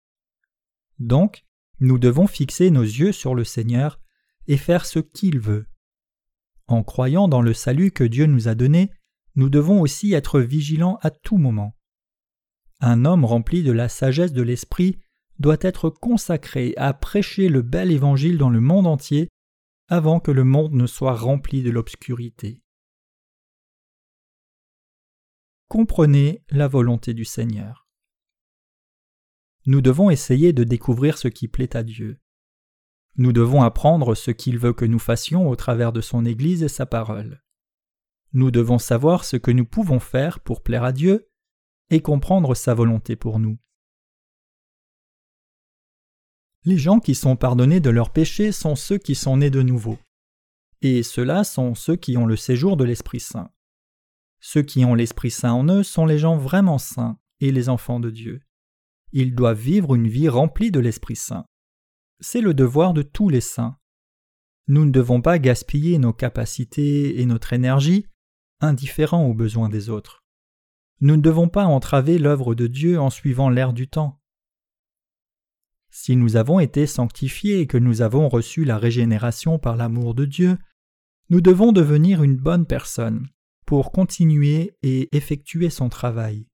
Donc, 1.00 1.44
nous 1.80 1.98
devons 1.98 2.28
fixer 2.28 2.70
nos 2.70 2.84
yeux 2.84 3.12
sur 3.12 3.34
le 3.34 3.44
Seigneur 3.44 4.00
et 4.46 4.58
faire 4.58 4.86
ce 4.86 5.00
qu'il 5.00 5.40
veut. 5.40 5.66
En 6.68 6.84
croyant 6.84 7.28
dans 7.28 7.42
le 7.42 7.56
salut 7.56 7.90
que 7.90 8.04
Dieu 8.04 8.28
nous 8.28 8.48
a 8.48 8.54
donné, 8.54 8.92
nous 9.34 9.50
devons 9.50 9.82
aussi 9.82 10.14
être 10.14 10.40
vigilants 10.40 11.00
à 11.02 11.10
tout 11.10 11.38
moment. 11.38 11.76
Un 12.80 13.06
homme 13.06 13.26
rempli 13.26 13.64
de 13.64 13.72
la 13.72 13.90
sagesse 13.90 14.34
de 14.34 14.44
l'Esprit 14.44 15.00
doit 15.44 15.58
être 15.60 15.90
consacré 15.90 16.74
à 16.78 16.94
prêcher 16.94 17.50
le 17.50 17.62
bel 17.62 17.92
évangile 17.92 18.38
dans 18.38 18.50
le 18.50 18.62
monde 18.62 18.88
entier 18.88 19.28
avant 19.90 20.22
que 20.22 20.32
le 20.32 20.46
monde 20.46 20.72
ne 20.72 20.88
soit 20.88 21.16
rempli 21.16 21.62
de 21.62 21.70
l'obscurité. 21.70 22.64
Comprenez 25.68 26.46
la 26.50 26.70
volonté 26.70 27.14
du 27.14 27.26
Seigneur. 27.26 27.90
Nous 29.66 29.82
devons 29.82 30.10
essayer 30.10 30.54
de 30.54 30.64
découvrir 30.64 31.18
ce 31.18 31.28
qui 31.28 31.50
plaît 31.50 31.76
à 31.76 31.84
Dieu. 31.84 32.22
Nous 33.18 33.34
devons 33.34 33.64
apprendre 33.64 34.16
ce 34.16 34.32
qu'il 34.32 34.58
veut 34.58 34.74
que 34.74 34.86
nous 34.86 35.00
fassions 35.00 35.50
au 35.50 35.58
travers 35.58 35.92
de 35.92 36.00
son 36.00 36.24
Église 36.26 36.64
et 36.64 36.70
sa 36.70 36.86
parole. 36.86 37.44
Nous 38.32 38.50
devons 38.50 38.80
savoir 38.80 39.26
ce 39.26 39.36
que 39.36 39.52
nous 39.52 39.66
pouvons 39.66 40.00
faire 40.00 40.40
pour 40.40 40.64
plaire 40.64 40.86
à 40.86 40.94
Dieu 40.94 41.30
et 41.90 42.02
comprendre 42.02 42.56
sa 42.56 42.74
volonté 42.74 43.18
pour 43.18 43.40
nous. 43.40 43.58
Les 46.66 46.78
gens 46.78 47.00
qui 47.00 47.16
sont 47.16 47.36
pardonnés 47.36 47.80
de 47.80 47.90
leurs 47.90 48.12
péchés 48.12 48.52
sont 48.52 48.76
ceux 48.76 48.98
qui 48.98 49.16
sont 49.16 49.38
nés 49.38 49.50
de 49.50 49.62
nouveau. 49.62 49.98
Et 50.82 51.04
ceux-là 51.04 51.44
sont 51.44 51.76
ceux 51.76 51.96
qui 51.96 52.18
ont 52.18 52.26
le 52.26 52.36
séjour 52.36 52.78
de 52.78 52.84
l'Esprit 52.84 53.20
Saint. 53.20 53.52
Ceux 54.40 54.62
qui 54.62 54.86
ont 54.86 54.96
l'Esprit 54.96 55.32
Saint 55.32 55.54
en 55.54 55.68
eux 55.68 55.84
sont 55.84 56.06
les 56.06 56.20
gens 56.20 56.38
vraiment 56.38 56.78
saints 56.78 57.18
et 57.40 57.52
les 57.52 57.70
enfants 57.70 58.00
de 58.00 58.10
Dieu. 58.10 58.42
Ils 59.12 59.36
doivent 59.36 59.60
vivre 59.60 59.96
une 59.96 60.08
vie 60.08 60.30
remplie 60.30 60.72
de 60.72 60.80
l'Esprit 60.80 61.16
Saint 61.16 61.46
c'est 62.24 62.42
le 62.42 62.54
devoir 62.54 62.94
de 62.94 63.02
tous 63.02 63.30
les 63.30 63.42
saints. 63.42 63.78
Nous 64.68 64.86
ne 64.86 64.92
devons 64.92 65.22
pas 65.22 65.40
gaspiller 65.40 65.98
nos 65.98 66.14
capacités 66.14 67.20
et 67.20 67.26
notre 67.26 67.54
énergie 67.54 68.08
indifférents 68.62 69.26
aux 69.26 69.34
besoins 69.34 69.68
des 69.68 69.90
autres. 69.90 70.24
Nous 71.02 71.18
ne 71.18 71.22
devons 71.22 71.50
pas 71.50 71.66
entraver 71.66 72.18
l'œuvre 72.18 72.56
de 72.56 72.68
Dieu 72.68 72.98
en 72.98 73.10
suivant 73.10 73.50
l'air 73.50 73.74
du 73.74 73.90
temps. 73.90 74.22
Si 75.96 76.16
nous 76.16 76.38
avons 76.38 76.60
été 76.60 76.88
sanctifiés 76.88 77.60
et 77.60 77.68
que 77.68 77.78
nous 77.78 78.02
avons 78.02 78.28
reçu 78.28 78.66
la 78.66 78.80
régénération 78.80 79.60
par 79.60 79.76
l'amour 79.76 80.16
de 80.16 80.26
Dieu, 80.26 80.58
nous 81.30 81.40
devons 81.40 81.72
devenir 81.72 82.24
une 82.24 82.36
bonne 82.36 82.66
personne 82.66 83.28
pour 83.68 83.92
continuer 83.92 84.76
et 84.82 85.16
effectuer 85.16 85.70
son 85.70 85.90
travail. 85.90 86.48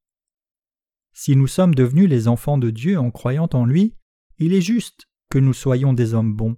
Si 1.13 1.37
nous 1.37 1.47
sommes 1.47 1.73
devenus 1.73 2.09
les 2.09 2.27
enfants 2.27 2.57
de 2.57 2.69
Dieu 2.69 2.99
en 2.99 3.11
croyant 3.11 3.47
en 3.53 3.63
lui, 3.63 3.95
il 4.39 4.53
est 4.53 4.61
juste 4.61 5.07
que 5.29 5.39
nous 5.39 5.53
soyons 5.53 5.93
des 5.93 6.13
hommes 6.13 6.35
bons. 6.35 6.57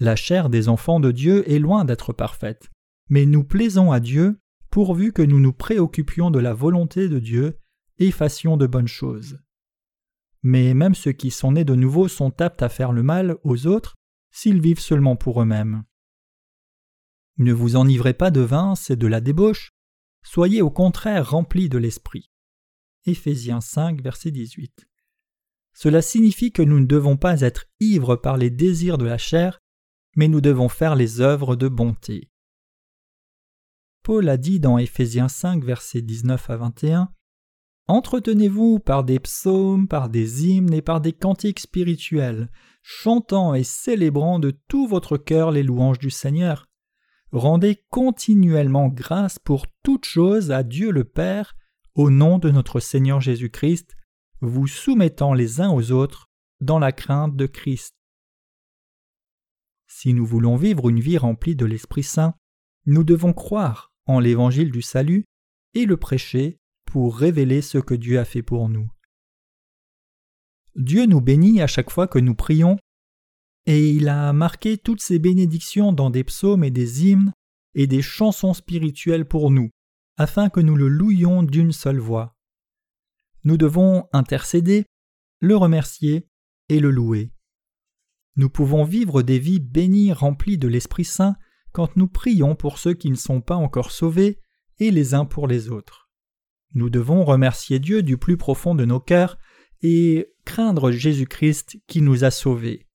La 0.00 0.16
chair 0.16 0.48
des 0.48 0.70
enfants 0.70 0.98
de 0.98 1.12
Dieu 1.12 1.48
est 1.50 1.58
loin 1.58 1.84
d'être 1.84 2.14
parfaite, 2.14 2.70
mais 3.10 3.26
nous 3.26 3.44
plaisons 3.44 3.92
à 3.92 4.00
Dieu 4.00 4.40
pourvu 4.70 5.12
que 5.12 5.22
nous 5.22 5.40
nous 5.40 5.52
préoccupions 5.52 6.30
de 6.30 6.38
la 6.38 6.54
volonté 6.54 7.10
de 7.10 7.18
Dieu 7.18 7.58
et 7.98 8.10
fassions 8.10 8.56
de 8.56 8.66
bonnes 8.66 8.88
choses. 8.88 9.38
Mais 10.50 10.72
même 10.72 10.94
ceux 10.94 11.12
qui 11.12 11.30
sont 11.30 11.52
nés 11.52 11.66
de 11.66 11.74
nouveau 11.74 12.08
sont 12.08 12.40
aptes 12.40 12.62
à 12.62 12.70
faire 12.70 12.92
le 12.92 13.02
mal 13.02 13.36
aux 13.44 13.66
autres 13.66 13.96
s'ils 14.30 14.62
vivent 14.62 14.80
seulement 14.80 15.14
pour 15.14 15.42
eux-mêmes. 15.42 15.84
Ne 17.36 17.52
vous 17.52 17.76
enivrez 17.76 18.14
pas 18.14 18.30
de 18.30 18.40
vin, 18.40 18.74
c'est 18.74 18.96
de 18.96 19.06
la 19.06 19.20
débauche, 19.20 19.74
soyez 20.22 20.62
au 20.62 20.70
contraire 20.70 21.28
remplis 21.28 21.68
de 21.68 21.76
l'esprit. 21.76 22.30
Éphésiens 23.04 23.60
5, 23.60 24.00
verset 24.00 24.30
18. 24.30 24.88
Cela 25.74 26.00
signifie 26.00 26.50
que 26.50 26.62
nous 26.62 26.80
ne 26.80 26.86
devons 26.86 27.18
pas 27.18 27.42
être 27.42 27.66
ivres 27.78 28.16
par 28.16 28.38
les 28.38 28.48
désirs 28.48 28.96
de 28.96 29.04
la 29.04 29.18
chair, 29.18 29.60
mais 30.16 30.28
nous 30.28 30.40
devons 30.40 30.70
faire 30.70 30.96
les 30.96 31.20
œuvres 31.20 31.56
de 31.56 31.68
bonté. 31.68 32.30
Paul 34.02 34.30
a 34.30 34.38
dit 34.38 34.60
dans 34.60 34.78
Éphésiens 34.78 35.28
5, 35.28 35.62
versets 35.62 36.00
19 36.00 36.48
à 36.48 36.56
21 36.56 37.12
Entretenez-vous 37.88 38.80
par 38.80 39.02
des 39.02 39.18
psaumes, 39.18 39.88
par 39.88 40.10
des 40.10 40.46
hymnes 40.46 40.74
et 40.74 40.82
par 40.82 41.00
des 41.00 41.14
cantiques 41.14 41.60
spirituels, 41.60 42.50
chantant 42.82 43.54
et 43.54 43.64
célébrant 43.64 44.38
de 44.38 44.50
tout 44.68 44.86
votre 44.86 45.16
cœur 45.16 45.50
les 45.50 45.62
louanges 45.62 45.98
du 45.98 46.10
Seigneur. 46.10 46.66
Rendez 47.32 47.82
continuellement 47.88 48.88
grâce 48.88 49.38
pour 49.38 49.66
toutes 49.82 50.04
choses 50.04 50.50
à 50.50 50.62
Dieu 50.62 50.90
le 50.90 51.04
Père, 51.04 51.56
au 51.94 52.10
nom 52.10 52.38
de 52.38 52.50
notre 52.50 52.78
Seigneur 52.78 53.22
Jésus-Christ, 53.22 53.96
vous 54.42 54.66
soumettant 54.66 55.32
les 55.32 55.62
uns 55.62 55.70
aux 55.70 55.90
autres 55.90 56.30
dans 56.60 56.78
la 56.78 56.92
crainte 56.92 57.36
de 57.36 57.46
Christ. 57.46 57.94
Si 59.86 60.12
nous 60.12 60.26
voulons 60.26 60.56
vivre 60.56 60.90
une 60.90 61.00
vie 61.00 61.16
remplie 61.16 61.56
de 61.56 61.64
l'Esprit 61.64 62.02
Saint, 62.02 62.34
nous 62.84 63.02
devons 63.02 63.32
croire 63.32 63.94
en 64.04 64.20
l'Évangile 64.20 64.70
du 64.70 64.82
salut 64.82 65.24
et 65.72 65.86
le 65.86 65.96
prêcher 65.96 66.60
pour 66.88 67.18
révéler 67.18 67.60
ce 67.62 67.78
que 67.78 67.94
Dieu 67.94 68.18
a 68.18 68.24
fait 68.24 68.42
pour 68.42 68.68
nous. 68.68 68.90
Dieu 70.74 71.06
nous 71.06 71.20
bénit 71.20 71.60
à 71.60 71.66
chaque 71.66 71.90
fois 71.90 72.08
que 72.08 72.18
nous 72.18 72.34
prions, 72.34 72.78
et 73.66 73.90
il 73.90 74.08
a 74.08 74.32
marqué 74.32 74.78
toutes 74.78 75.02
ces 75.02 75.18
bénédictions 75.18 75.92
dans 75.92 76.08
des 76.08 76.24
psaumes 76.24 76.64
et 76.64 76.70
des 76.70 77.06
hymnes 77.06 77.32
et 77.74 77.86
des 77.86 78.00
chansons 78.00 78.54
spirituelles 78.54 79.26
pour 79.26 79.50
nous, 79.50 79.70
afin 80.16 80.48
que 80.48 80.60
nous 80.60 80.76
le 80.76 80.88
louions 80.88 81.42
d'une 81.42 81.72
seule 81.72 81.98
voix. 81.98 82.34
Nous 83.44 83.56
devons 83.56 84.08
intercéder, 84.12 84.86
le 85.40 85.56
remercier 85.56 86.28
et 86.68 86.80
le 86.80 86.90
louer. 86.90 87.32
Nous 88.36 88.48
pouvons 88.48 88.84
vivre 88.84 89.22
des 89.22 89.38
vies 89.38 89.60
bénies 89.60 90.12
remplies 90.12 90.58
de 90.58 90.68
l'Esprit 90.68 91.04
Saint 91.04 91.36
quand 91.72 91.96
nous 91.96 92.08
prions 92.08 92.54
pour 92.54 92.78
ceux 92.78 92.94
qui 92.94 93.10
ne 93.10 93.16
sont 93.16 93.40
pas 93.40 93.56
encore 93.56 93.90
sauvés 93.90 94.40
et 94.78 94.90
les 94.90 95.12
uns 95.12 95.24
pour 95.24 95.46
les 95.46 95.68
autres. 95.68 96.07
Nous 96.74 96.90
devons 96.90 97.24
remercier 97.24 97.78
Dieu 97.78 98.02
du 98.02 98.18
plus 98.18 98.36
profond 98.36 98.74
de 98.74 98.84
nos 98.84 99.00
cœurs 99.00 99.38
et 99.82 100.28
craindre 100.44 100.90
Jésus-Christ 100.90 101.78
qui 101.86 102.02
nous 102.02 102.24
a 102.24 102.30
sauvés. 102.30 102.86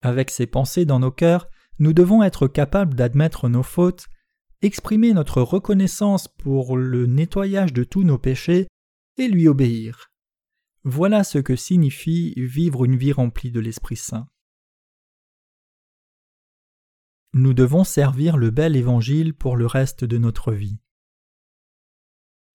Avec 0.00 0.30
ces 0.30 0.46
pensées 0.46 0.84
dans 0.84 0.98
nos 0.98 1.10
cœurs, 1.10 1.48
nous 1.78 1.92
devons 1.92 2.22
être 2.22 2.48
capables 2.48 2.94
d'admettre 2.94 3.48
nos 3.48 3.62
fautes, 3.62 4.06
exprimer 4.62 5.12
notre 5.12 5.42
reconnaissance 5.42 6.28
pour 6.28 6.76
le 6.76 7.06
nettoyage 7.06 7.72
de 7.72 7.84
tous 7.84 8.04
nos 8.04 8.18
péchés 8.18 8.68
et 9.16 9.28
lui 9.28 9.48
obéir. 9.48 10.12
Voilà 10.84 11.24
ce 11.24 11.38
que 11.38 11.56
signifie 11.56 12.34
vivre 12.36 12.84
une 12.84 12.96
vie 12.96 13.12
remplie 13.12 13.52
de 13.52 13.60
l'Esprit 13.60 13.96
Saint. 13.96 14.28
Nous 17.34 17.54
devons 17.54 17.84
servir 17.84 18.36
le 18.36 18.50
bel 18.50 18.76
évangile 18.76 19.32
pour 19.32 19.56
le 19.56 19.66
reste 19.66 20.04
de 20.04 20.18
notre 20.18 20.52
vie. 20.52 20.81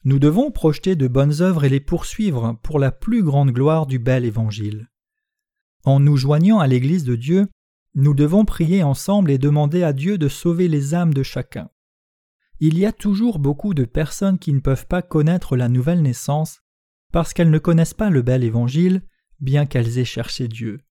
Nous 0.04 0.20
devons 0.20 0.52
projeter 0.52 0.96
de 0.96 1.08
bonnes 1.08 1.42
œuvres 1.42 1.66
et 1.66 1.70
les 1.70 1.80
poursuivre 1.80 2.58
pour 2.64 2.80
la 2.80 2.92
plus 2.92 3.24
grande 3.24 3.52
gloire 3.52 3.88
du 3.88 4.00
bel 4.00 4.26
évangile. 4.26 4.90
En 5.84 6.00
nous 6.00 6.18
joignant 6.18 6.60
à 6.60 6.68
l'Église 6.68 7.04
de 7.04 7.16
Dieu, 7.16 7.48
nous 7.96 8.14
devons 8.14 8.46
prier 8.46 8.84
ensemble 8.84 9.32
et 9.32 9.38
demander 9.38 9.84
à 9.84 9.94
Dieu 9.94 10.18
de 10.18 10.28
sauver 10.28 10.68
les 10.68 10.94
âmes 10.94 11.14
de 11.14 11.24
chacun. 11.24 11.70
Il 12.60 12.78
y 12.78 12.86
a 12.86 12.92
toujours 12.92 13.40
beaucoup 13.40 13.74
de 13.74 13.86
personnes 13.86 14.40
qui 14.40 14.54
ne 14.54 14.60
peuvent 14.60 14.88
pas 14.88 15.02
connaître 15.02 15.56
la 15.56 15.70
nouvelle 15.70 16.02
naissance 16.02 16.62
parce 17.12 17.34
qu'elles 17.34 17.52
ne 17.52 17.60
connaissent 17.60 17.94
pas 17.94 18.10
le 18.10 18.22
bel 18.22 18.44
évangile, 18.44 19.04
bien 19.40 19.66
qu'elles 19.66 19.98
aient 19.98 20.06
cherché 20.06 20.48
Dieu. 20.48 20.82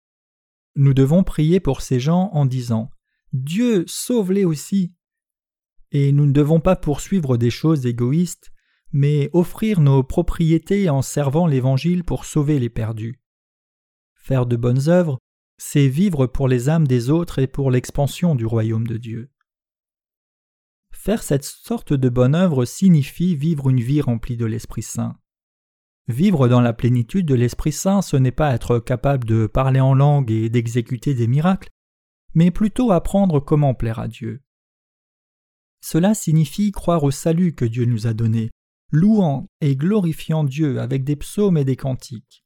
Nous 0.76 0.94
devons 0.94 1.25
prier 1.25 1.60
pour 1.60 1.80
ces 1.80 2.00
gens 2.00 2.30
en 2.32 2.46
disant 2.46 2.90
Dieu 3.32 3.84
sauve-les 3.86 4.44
aussi. 4.44 4.94
Et 5.92 6.12
nous 6.12 6.26
ne 6.26 6.32
devons 6.32 6.60
pas 6.60 6.76
poursuivre 6.76 7.36
des 7.36 7.50
choses 7.50 7.86
égoïstes, 7.86 8.50
mais 8.92 9.31
offrir 9.33 9.81
nos 9.81 10.03
propriétés 10.03 10.88
en 10.88 11.03
servant 11.03 11.46
l'Évangile 11.46 12.05
pour 12.05 12.25
sauver 12.25 12.59
les 12.59 12.70
perdus. 12.70 13.20
Faire 14.14 14.46
de 14.46 14.57
bonnes 14.57 14.88
œuvres, 14.88 15.18
c'est 15.59 15.88
vivre 15.88 16.27
pour 16.27 16.49
les 16.49 16.68
âmes 16.68 16.87
des 16.87 17.11
autres 17.11 17.38
et 17.38 17.46
pour 17.46 17.70
l'expansion 17.70 18.35
du 18.35 18.46
royaume 18.46 18.87
de 18.87 18.96
Dieu. 18.96 19.31
Faire 20.92 21.22
cette 21.22 21.44
sorte 21.44 21.92
de 21.92 22.09
bonne 22.09 22.35
œuvre 22.35 22.64
signifie 22.64 23.37
vivre 23.37 23.70
une 23.70 23.81
vie 23.81 24.01
remplie 24.01 24.37
de 24.37 24.46
l'Esprit 24.46 24.83
Saint. 24.83 25.16
Vivre 26.09 26.49
dans 26.49 26.61
la 26.61 26.72
plénitude 26.72 27.27
de 27.27 27.35
l'Esprit 27.35 27.72
Saint, 27.72 28.03
ce 28.03 28.16
n'est 28.16 28.33
pas 28.33 28.55
être 28.55 28.79
capable 28.79 29.25
de 29.25 29.46
parler 29.46 29.81
en 29.81 29.94
langue 29.94 30.31
et 30.31 30.49
d'exécuter 30.49 31.14
des 31.14 31.27
miracles, 31.27 31.70
mais 32.35 32.51
plutôt 32.51 32.92
apprendre 32.92 33.40
comment 33.40 33.75
plaire 33.75 33.99
à 33.99 34.09
Dieu. 34.09 34.42
Cela 35.81 36.14
signifie 36.14 36.72
croire 36.72 37.05
au 37.05 37.11
salut 37.11 37.55
que 37.55 37.64
Dieu 37.64 37.85
nous 37.85 38.07
a 38.07 38.12
donné, 38.12 38.51
louant 38.90 39.49
et 39.61 39.77
glorifiant 39.77 40.44
Dieu 40.44 40.81
avec 40.81 41.05
des 41.05 41.16
psaumes 41.16 41.57
et 41.57 41.64
des 41.64 41.77
cantiques. 41.77 42.44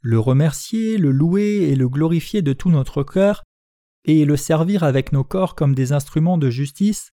Le 0.00 0.18
remercier, 0.18 0.98
le 0.98 1.10
louer 1.10 1.68
et 1.70 1.76
le 1.76 1.88
glorifier 1.88 2.42
de 2.42 2.52
tout 2.52 2.70
notre 2.70 3.02
cœur, 3.02 3.42
et 4.04 4.24
le 4.24 4.36
servir 4.36 4.84
avec 4.84 5.12
nos 5.12 5.24
corps 5.24 5.54
comme 5.54 5.74
des 5.74 5.92
instruments 5.92 6.38
de 6.38 6.50
justice, 6.50 7.10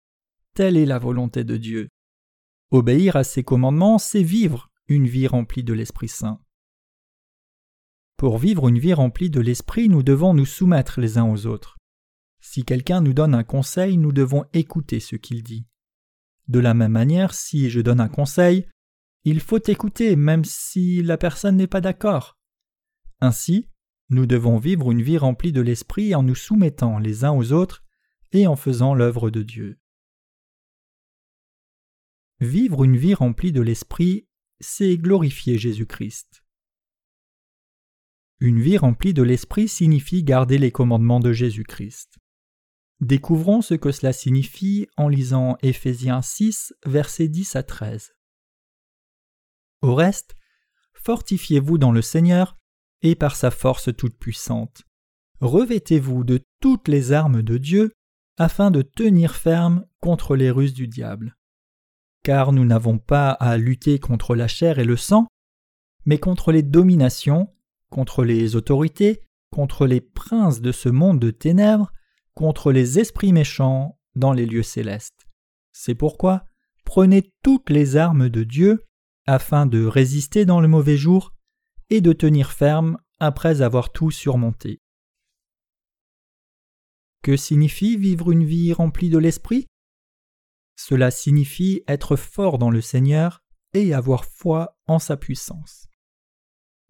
telle 0.55 0.77
est 0.77 0.87
la 0.87 0.99
volonté 0.99 1.45
de 1.45 1.57
Dieu. 1.57 1.89
Obéir 2.71 3.17
à 3.17 3.25
ses 3.25 3.43
commandements, 3.43 3.99
c'est 3.99 4.23
vivre 4.23 4.71
une 4.89 5.07
vie 5.07 5.27
remplie 5.27 5.65
de 5.65 5.73
l'Esprit 5.73 6.09
Saint. 6.09 6.41
Pour 8.17 8.39
vivre 8.39 8.69
une 8.69 8.79
vie 8.79 8.95
remplie 8.95 9.31
de 9.31 9.41
l'Esprit, 9.41 9.89
nous 9.89 10.03
devons 10.03 10.35
nous 10.35 10.47
soumettre 10.47 11.01
les 11.01 11.19
uns 11.19 11.31
aux 11.31 11.47
autres. 11.47 11.77
Si 12.41 12.65
quelqu'un 12.65 13.01
nous 13.01 13.13
donne 13.13 13.35
un 13.35 13.45
conseil, 13.45 13.97
nous 13.97 14.13
devons 14.13 14.45
écouter 14.53 14.99
ce 14.99 15.15
qu'il 15.15 15.43
dit. 15.43 15.68
De 16.49 16.59
la 16.59 16.75
même 16.75 16.93
manière, 16.93 17.35
si 17.35 17.71
je 17.71 17.81
donne 17.81 18.01
un 18.01 18.09
conseil, 18.09 18.67
il 19.25 19.41
faut 19.41 19.63
écouter 19.67 20.17
même 20.17 20.45
si 20.45 21.03
la 21.03 21.19
personne 21.19 21.57
n'est 21.57 21.67
pas 21.67 21.81
d'accord. 21.83 22.39
Ainsi, 23.21 23.69
nous 24.11 24.27
devons 24.27 24.59
vivre 24.59 24.91
une 24.91 25.03
vie 25.03 25.19
remplie 25.19 25.53
de 25.53 25.61
l'Esprit 25.61 26.15
en 26.15 26.23
nous 26.23 26.35
soumettant 26.35 26.99
les 26.99 27.25
uns 27.25 27.33
aux 27.33 27.53
autres 27.53 27.85
et 28.33 28.47
en 28.47 28.57
faisant 28.57 28.95
l'œuvre 28.95 29.31
de 29.31 29.43
Dieu. 29.43 29.79
Vivre 32.41 32.85
une 32.85 32.97
vie 32.97 33.15
remplie 33.15 33.53
de 33.53 33.61
l'Esprit, 33.61 34.29
c'est 34.61 34.97
glorifier 34.97 35.59
Jésus-Christ. 35.59 36.45
Une 38.41 38.61
vie 38.61 38.79
remplie 38.79 39.13
de 39.13 39.23
l'Esprit 39.23 39.69
signifie 39.69 40.23
garder 40.23 40.59
les 40.59 40.71
commandements 40.71 41.21
de 41.21 41.33
Jésus-Christ. 41.33 42.19
Découvrons 43.01 43.63
ce 43.63 43.75
que 43.75 43.93
cela 43.93 44.13
signifie 44.13 44.89
en 44.97 45.09
lisant 45.09 45.57
Éphésiens 45.63 46.21
6, 46.21 46.75
versets 46.85 47.29
10 47.29 47.55
à 47.55 47.63
13. 47.63 48.13
Au 49.83 49.95
reste, 49.95 50.37
fortifiez-vous 50.95 51.79
dans 51.79 51.93
le 51.93 52.03
Seigneur 52.03 52.57
et 53.03 53.15
par 53.15 53.37
sa 53.37 53.53
force 53.53 53.95
toute-puissante. 53.97 54.83
Revêtez-vous 55.41 56.25
de 56.25 56.41
toutes 56.61 56.89
les 56.89 57.13
armes 57.13 57.43
de 57.43 57.59
Dieu 57.59 57.93
afin 58.37 58.73
de 58.73 58.83
tenir 58.83 59.37
ferme 59.37 59.87
contre 60.01 60.35
les 60.35 60.51
ruses 60.51 60.75
du 60.75 60.89
diable. 60.89 61.37
Car 62.25 62.53
nous 62.53 62.65
n'avons 62.65 62.99
pas 62.99 63.31
à 63.31 63.57
lutter 63.57 64.01
contre 64.01 64.35
la 64.35 64.49
chair 64.49 64.81
et 64.81 64.85
le 64.85 64.97
sang, 64.97 65.29
mais 66.05 66.19
contre 66.19 66.51
les 66.51 66.65
dominations, 66.65 67.55
contre 67.91 68.25
les 68.25 68.57
autorités, 68.57 69.23
contre 69.53 69.87
les 69.87 70.01
princes 70.01 70.61
de 70.61 70.73
ce 70.73 70.89
monde 70.89 71.21
de 71.21 71.31
ténèbres, 71.31 71.93
contre 72.39 72.71
les 72.71 73.01
esprits 73.01 73.33
méchants 73.33 73.99
dans 74.15 74.33
les 74.33 74.47
lieux 74.47 74.63
célestes. 74.63 75.27
C'est 75.73 75.97
pourquoi 75.97 76.45
prenez 76.85 77.33
toutes 77.43 77.69
les 77.69 77.97
armes 77.97 78.29
de 78.29 78.45
Dieu 78.45 78.87
afin 79.27 79.67
de 79.67 79.85
résister 79.85 80.45
dans 80.45 80.61
le 80.61 80.69
mauvais 80.69 80.97
jour 80.97 81.35
et 81.91 82.01
de 82.01 82.13
tenir 82.13 82.53
ferme 82.53 82.97
après 83.19 83.61
avoir 83.61 83.91
tout 83.91 84.13
surmonté. 84.13 84.79
Que 87.25 87.37
signifie 87.37 87.97
vivre 87.97 88.31
une 88.31 88.45
vie 88.45 88.73
remplie 88.73 89.11
de 89.11 89.19
l'Esprit? 89.19 89.67
Cela 90.77 91.11
signifie 91.11 91.83
être 91.89 92.15
fort 92.15 92.59
dans 92.59 92.71
le 92.71 92.81
Seigneur 92.81 93.43
et 93.75 93.93
avoir 93.93 94.25
foi 94.25 94.79
en 94.87 95.01
sa 95.01 95.17
puissance. 95.17 95.89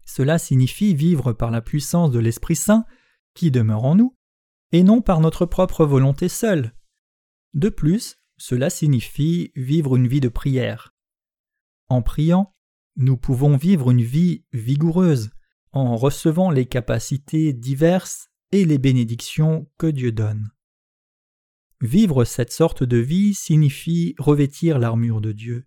Cela 0.05 0.37
signifie 0.37 0.93
vivre 0.93 1.33
par 1.33 1.49
la 1.49 1.63
puissance 1.63 2.11
de 2.11 2.19
l'Esprit 2.19 2.55
Saint 2.55 2.85
qui 3.33 3.49
demeure 3.49 3.85
en 3.85 3.95
nous 3.95 4.15
et 4.71 4.83
non 4.83 5.01
par 5.01 5.19
notre 5.19 5.45
propre 5.45 5.85
volonté 5.85 6.29
seule. 6.29 6.73
De 7.53 7.69
plus, 7.69 8.17
cela 8.37 8.69
signifie 8.69 9.51
vivre 9.55 9.95
une 9.95 10.07
vie 10.07 10.21
de 10.21 10.29
prière. 10.29 10.93
En 11.89 12.01
priant, 12.01 12.55
nous 12.95 13.17
pouvons 13.17 13.57
vivre 13.57 13.91
une 13.91 14.03
vie 14.03 14.45
vigoureuse 14.53 15.31
en 15.71 15.95
recevant 15.95 16.51
les 16.51 16.65
capacités 16.65 17.53
diverses 17.53 18.29
et 18.51 18.65
les 18.65 18.77
bénédictions 18.77 19.69
que 19.77 19.87
Dieu 19.87 20.11
donne. 20.11 20.51
Vivre 21.81 22.25
cette 22.25 22.51
sorte 22.51 22.83
de 22.83 22.97
vie 22.97 23.33
signifie 23.33 24.15
revêtir 24.17 24.79
l'armure 24.79 25.21
de 25.21 25.31
Dieu. 25.31 25.65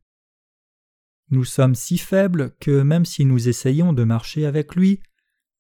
Nous 1.31 1.45
sommes 1.45 1.75
si 1.75 1.97
faibles 1.97 2.55
que 2.61 2.83
même 2.83 3.07
si 3.07 3.25
nous 3.25 3.49
essayons 3.49 3.93
de 3.93 4.05
marcher 4.05 4.45
avec 4.45 4.75
lui, 4.75 5.01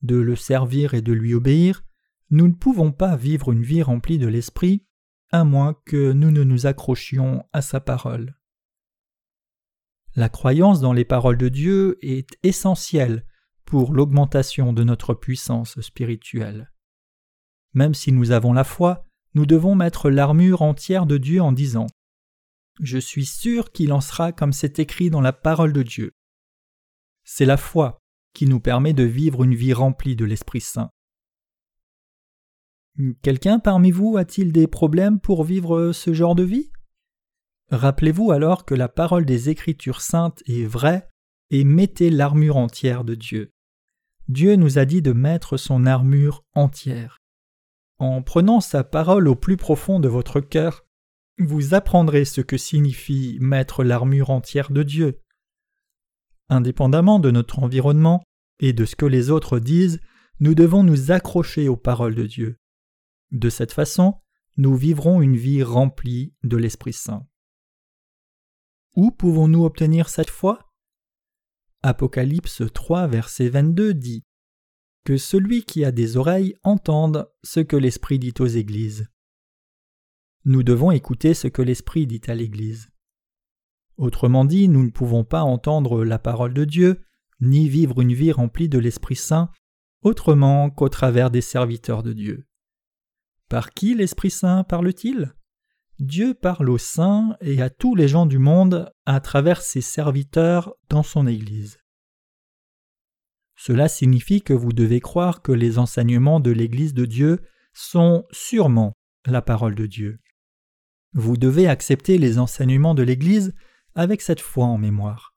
de 0.02 0.16
le 0.16 0.36
servir 0.36 0.92
et 0.94 1.00
de 1.00 1.12
lui 1.12 1.32
obéir, 1.32 1.84
nous 2.32 2.48
ne 2.48 2.54
pouvons 2.54 2.92
pas 2.92 3.14
vivre 3.14 3.52
une 3.52 3.62
vie 3.62 3.82
remplie 3.82 4.18
de 4.18 4.26
l'Esprit 4.26 4.86
à 5.32 5.44
moins 5.44 5.74
que 5.84 6.12
nous 6.12 6.30
ne 6.30 6.42
nous 6.44 6.64
accrochions 6.64 7.44
à 7.52 7.60
sa 7.60 7.78
parole. 7.78 8.38
La 10.16 10.30
croyance 10.30 10.80
dans 10.80 10.94
les 10.94 11.04
paroles 11.04 11.36
de 11.36 11.50
Dieu 11.50 11.98
est 12.00 12.30
essentielle 12.42 13.26
pour 13.66 13.92
l'augmentation 13.92 14.72
de 14.72 14.82
notre 14.82 15.12
puissance 15.12 15.78
spirituelle. 15.82 16.72
Même 17.74 17.92
si 17.92 18.12
nous 18.12 18.30
avons 18.30 18.54
la 18.54 18.64
foi, 18.64 19.06
nous 19.34 19.44
devons 19.44 19.74
mettre 19.74 20.08
l'armure 20.08 20.62
entière 20.62 21.04
de 21.04 21.18
Dieu 21.18 21.42
en 21.42 21.52
disant 21.52 21.86
Je 22.80 22.98
suis 22.98 23.26
sûr 23.26 23.72
qu'il 23.72 23.92
en 23.92 24.00
sera 24.00 24.32
comme 24.32 24.52
c'est 24.52 24.78
écrit 24.78 25.10
dans 25.10 25.20
la 25.20 25.34
parole 25.34 25.74
de 25.74 25.82
Dieu. 25.82 26.12
C'est 27.24 27.46
la 27.46 27.58
foi 27.58 27.98
qui 28.32 28.46
nous 28.46 28.60
permet 28.60 28.94
de 28.94 29.04
vivre 29.04 29.44
une 29.44 29.54
vie 29.54 29.74
remplie 29.74 30.16
de 30.16 30.24
l'Esprit 30.24 30.62
Saint. 30.62 30.90
Quelqu'un 33.22 33.58
parmi 33.58 33.90
vous 33.90 34.16
a-t-il 34.16 34.52
des 34.52 34.66
problèmes 34.66 35.18
pour 35.18 35.44
vivre 35.44 35.92
ce 35.92 36.12
genre 36.12 36.34
de 36.34 36.42
vie? 36.42 36.70
Rappelez-vous 37.70 38.32
alors 38.32 38.66
que 38.66 38.74
la 38.74 38.88
parole 38.88 39.24
des 39.24 39.48
Écritures 39.48 40.02
saintes 40.02 40.42
est 40.46 40.66
vraie 40.66 41.08
et 41.50 41.64
mettez 41.64 42.10
l'armure 42.10 42.58
entière 42.58 43.04
de 43.04 43.14
Dieu. 43.14 43.52
Dieu 44.28 44.56
nous 44.56 44.78
a 44.78 44.84
dit 44.84 45.02
de 45.02 45.12
mettre 45.12 45.56
son 45.56 45.86
armure 45.86 46.44
entière. 46.54 47.18
En 47.98 48.22
prenant 48.22 48.60
sa 48.60 48.84
parole 48.84 49.26
au 49.26 49.34
plus 49.34 49.56
profond 49.56 50.00
de 50.00 50.08
votre 50.08 50.40
cœur, 50.40 50.84
vous 51.38 51.74
apprendrez 51.74 52.24
ce 52.24 52.40
que 52.40 52.56
signifie 52.56 53.38
mettre 53.40 53.84
l'armure 53.84 54.30
entière 54.30 54.70
de 54.70 54.82
Dieu. 54.82 55.20
Indépendamment 56.50 57.18
de 57.18 57.30
notre 57.30 57.60
environnement 57.60 58.22
et 58.60 58.72
de 58.72 58.84
ce 58.84 58.96
que 58.96 59.06
les 59.06 59.30
autres 59.30 59.58
disent, 59.58 60.00
nous 60.40 60.54
devons 60.54 60.82
nous 60.82 61.10
accrocher 61.10 61.68
aux 61.68 61.76
paroles 61.76 62.14
de 62.14 62.26
Dieu. 62.26 62.58
De 63.32 63.48
cette 63.48 63.72
façon, 63.72 64.20
nous 64.58 64.76
vivrons 64.76 65.22
une 65.22 65.36
vie 65.36 65.62
remplie 65.62 66.34
de 66.42 66.58
l'Esprit 66.58 66.92
Saint. 66.92 67.26
Où 68.94 69.10
pouvons-nous 69.10 69.64
obtenir 69.64 70.10
cette 70.10 70.28
foi? 70.28 70.70
Apocalypse 71.82 72.62
3, 72.74 73.06
verset 73.06 73.48
22 73.48 73.94
dit 73.94 74.26
Que 75.06 75.16
celui 75.16 75.64
qui 75.64 75.82
a 75.82 75.92
des 75.92 76.18
oreilles 76.18 76.54
entende 76.62 77.26
ce 77.42 77.60
que 77.60 77.76
l'Esprit 77.76 78.18
dit 78.18 78.34
aux 78.38 78.46
églises. 78.46 79.08
Nous 80.44 80.62
devons 80.62 80.90
écouter 80.90 81.32
ce 81.32 81.48
que 81.48 81.62
l'Esprit 81.62 82.06
dit 82.06 82.20
à 82.26 82.34
l'Église. 82.34 82.90
Autrement 83.96 84.44
dit, 84.44 84.68
nous 84.68 84.84
ne 84.84 84.90
pouvons 84.90 85.24
pas 85.24 85.42
entendre 85.42 86.04
la 86.04 86.18
parole 86.18 86.52
de 86.52 86.66
Dieu, 86.66 87.02
ni 87.40 87.66
vivre 87.66 88.02
une 88.02 88.12
vie 88.12 88.32
remplie 88.32 88.68
de 88.68 88.78
l'Esprit 88.78 89.16
Saint, 89.16 89.50
autrement 90.02 90.68
qu'au 90.68 90.90
travers 90.90 91.30
des 91.30 91.40
serviteurs 91.40 92.02
de 92.02 92.12
Dieu. 92.12 92.46
Par 93.52 93.72
qui 93.72 93.94
l'Esprit 93.94 94.30
Saint 94.30 94.64
parle-t-il? 94.64 95.34
Dieu 95.98 96.32
parle 96.32 96.70
aux 96.70 96.78
saints 96.78 97.36
et 97.42 97.60
à 97.60 97.68
tous 97.68 97.94
les 97.94 98.08
gens 98.08 98.24
du 98.24 98.38
monde 98.38 98.90
à 99.04 99.20
travers 99.20 99.60
ses 99.60 99.82
serviteurs 99.82 100.72
dans 100.88 101.02
son 101.02 101.26
Église. 101.26 101.78
Cela 103.54 103.88
signifie 103.88 104.40
que 104.40 104.54
vous 104.54 104.72
devez 104.72 105.00
croire 105.00 105.42
que 105.42 105.52
les 105.52 105.78
enseignements 105.78 106.40
de 106.40 106.50
l'Église 106.50 106.94
de 106.94 107.04
Dieu 107.04 107.40
sont 107.74 108.24
sûrement 108.30 108.94
la 109.26 109.42
parole 109.42 109.74
de 109.74 109.84
Dieu. 109.84 110.18
Vous 111.12 111.36
devez 111.36 111.68
accepter 111.68 112.16
les 112.16 112.38
enseignements 112.38 112.94
de 112.94 113.02
l'Église 113.02 113.52
avec 113.94 114.22
cette 114.22 114.40
foi 114.40 114.64
en 114.64 114.78
mémoire. 114.78 115.34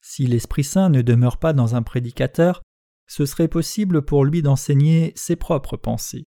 Si 0.00 0.26
l'Esprit 0.26 0.64
Saint 0.64 0.88
ne 0.88 1.00
demeure 1.00 1.38
pas 1.38 1.52
dans 1.52 1.76
un 1.76 1.82
prédicateur, 1.84 2.60
ce 3.06 3.24
serait 3.24 3.46
possible 3.46 4.04
pour 4.04 4.24
lui 4.24 4.42
d'enseigner 4.42 5.12
ses 5.14 5.36
propres 5.36 5.76
pensées. 5.76 6.26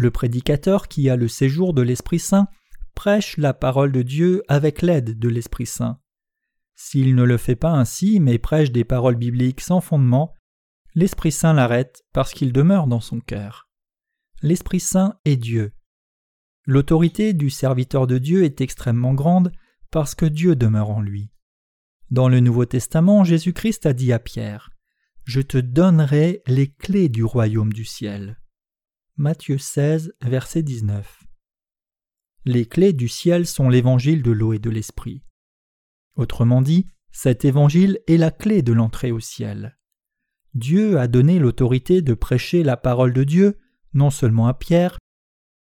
Le 0.00 0.10
prédicateur 0.10 0.88
qui 0.88 1.10
a 1.10 1.16
le 1.16 1.28
séjour 1.28 1.74
de 1.74 1.82
l'Esprit 1.82 2.20
Saint 2.20 2.48
prêche 2.94 3.36
la 3.36 3.52
parole 3.52 3.92
de 3.92 4.00
Dieu 4.00 4.42
avec 4.48 4.80
l'aide 4.80 5.18
de 5.18 5.28
l'Esprit 5.28 5.66
Saint. 5.66 6.00
S'il 6.74 7.14
ne 7.14 7.22
le 7.22 7.36
fait 7.36 7.54
pas 7.54 7.72
ainsi, 7.72 8.18
mais 8.18 8.38
prêche 8.38 8.72
des 8.72 8.84
paroles 8.84 9.16
bibliques 9.16 9.60
sans 9.60 9.82
fondement, 9.82 10.32
l'Esprit 10.94 11.32
Saint 11.32 11.52
l'arrête 11.52 12.02
parce 12.14 12.32
qu'il 12.32 12.50
demeure 12.50 12.86
dans 12.86 13.02
son 13.02 13.20
cœur. 13.20 13.68
L'Esprit 14.40 14.80
Saint 14.80 15.18
est 15.26 15.36
Dieu. 15.36 15.74
L'autorité 16.64 17.34
du 17.34 17.50
serviteur 17.50 18.06
de 18.06 18.16
Dieu 18.16 18.44
est 18.44 18.62
extrêmement 18.62 19.12
grande 19.12 19.52
parce 19.90 20.14
que 20.14 20.24
Dieu 20.24 20.56
demeure 20.56 20.88
en 20.88 21.02
lui. 21.02 21.30
Dans 22.10 22.30
le 22.30 22.40
Nouveau 22.40 22.64
Testament, 22.64 23.22
Jésus-Christ 23.22 23.84
a 23.84 23.92
dit 23.92 24.14
à 24.14 24.18
Pierre 24.18 24.70
Je 25.24 25.42
te 25.42 25.58
donnerai 25.58 26.42
les 26.46 26.68
clés 26.68 27.10
du 27.10 27.22
royaume 27.22 27.74
du 27.74 27.84
ciel. 27.84 28.38
Matthieu 29.20 29.58
16, 29.58 30.14
verset 30.22 30.62
19. 30.62 31.24
Les 32.46 32.64
clés 32.64 32.94
du 32.94 33.06
ciel 33.06 33.46
sont 33.46 33.68
l'évangile 33.68 34.22
de 34.22 34.30
l'eau 34.30 34.54
et 34.54 34.58
de 34.58 34.70
l'esprit. 34.70 35.22
Autrement 36.16 36.62
dit, 36.62 36.86
cet 37.12 37.44
évangile 37.44 38.00
est 38.06 38.16
la 38.16 38.30
clé 38.30 38.62
de 38.62 38.72
l'entrée 38.72 39.12
au 39.12 39.20
ciel. 39.20 39.76
Dieu 40.54 40.98
a 40.98 41.06
donné 41.06 41.38
l'autorité 41.38 42.00
de 42.00 42.14
prêcher 42.14 42.62
la 42.62 42.78
parole 42.78 43.12
de 43.12 43.22
Dieu 43.22 43.58
non 43.92 44.08
seulement 44.08 44.46
à 44.46 44.54
Pierre, 44.54 44.96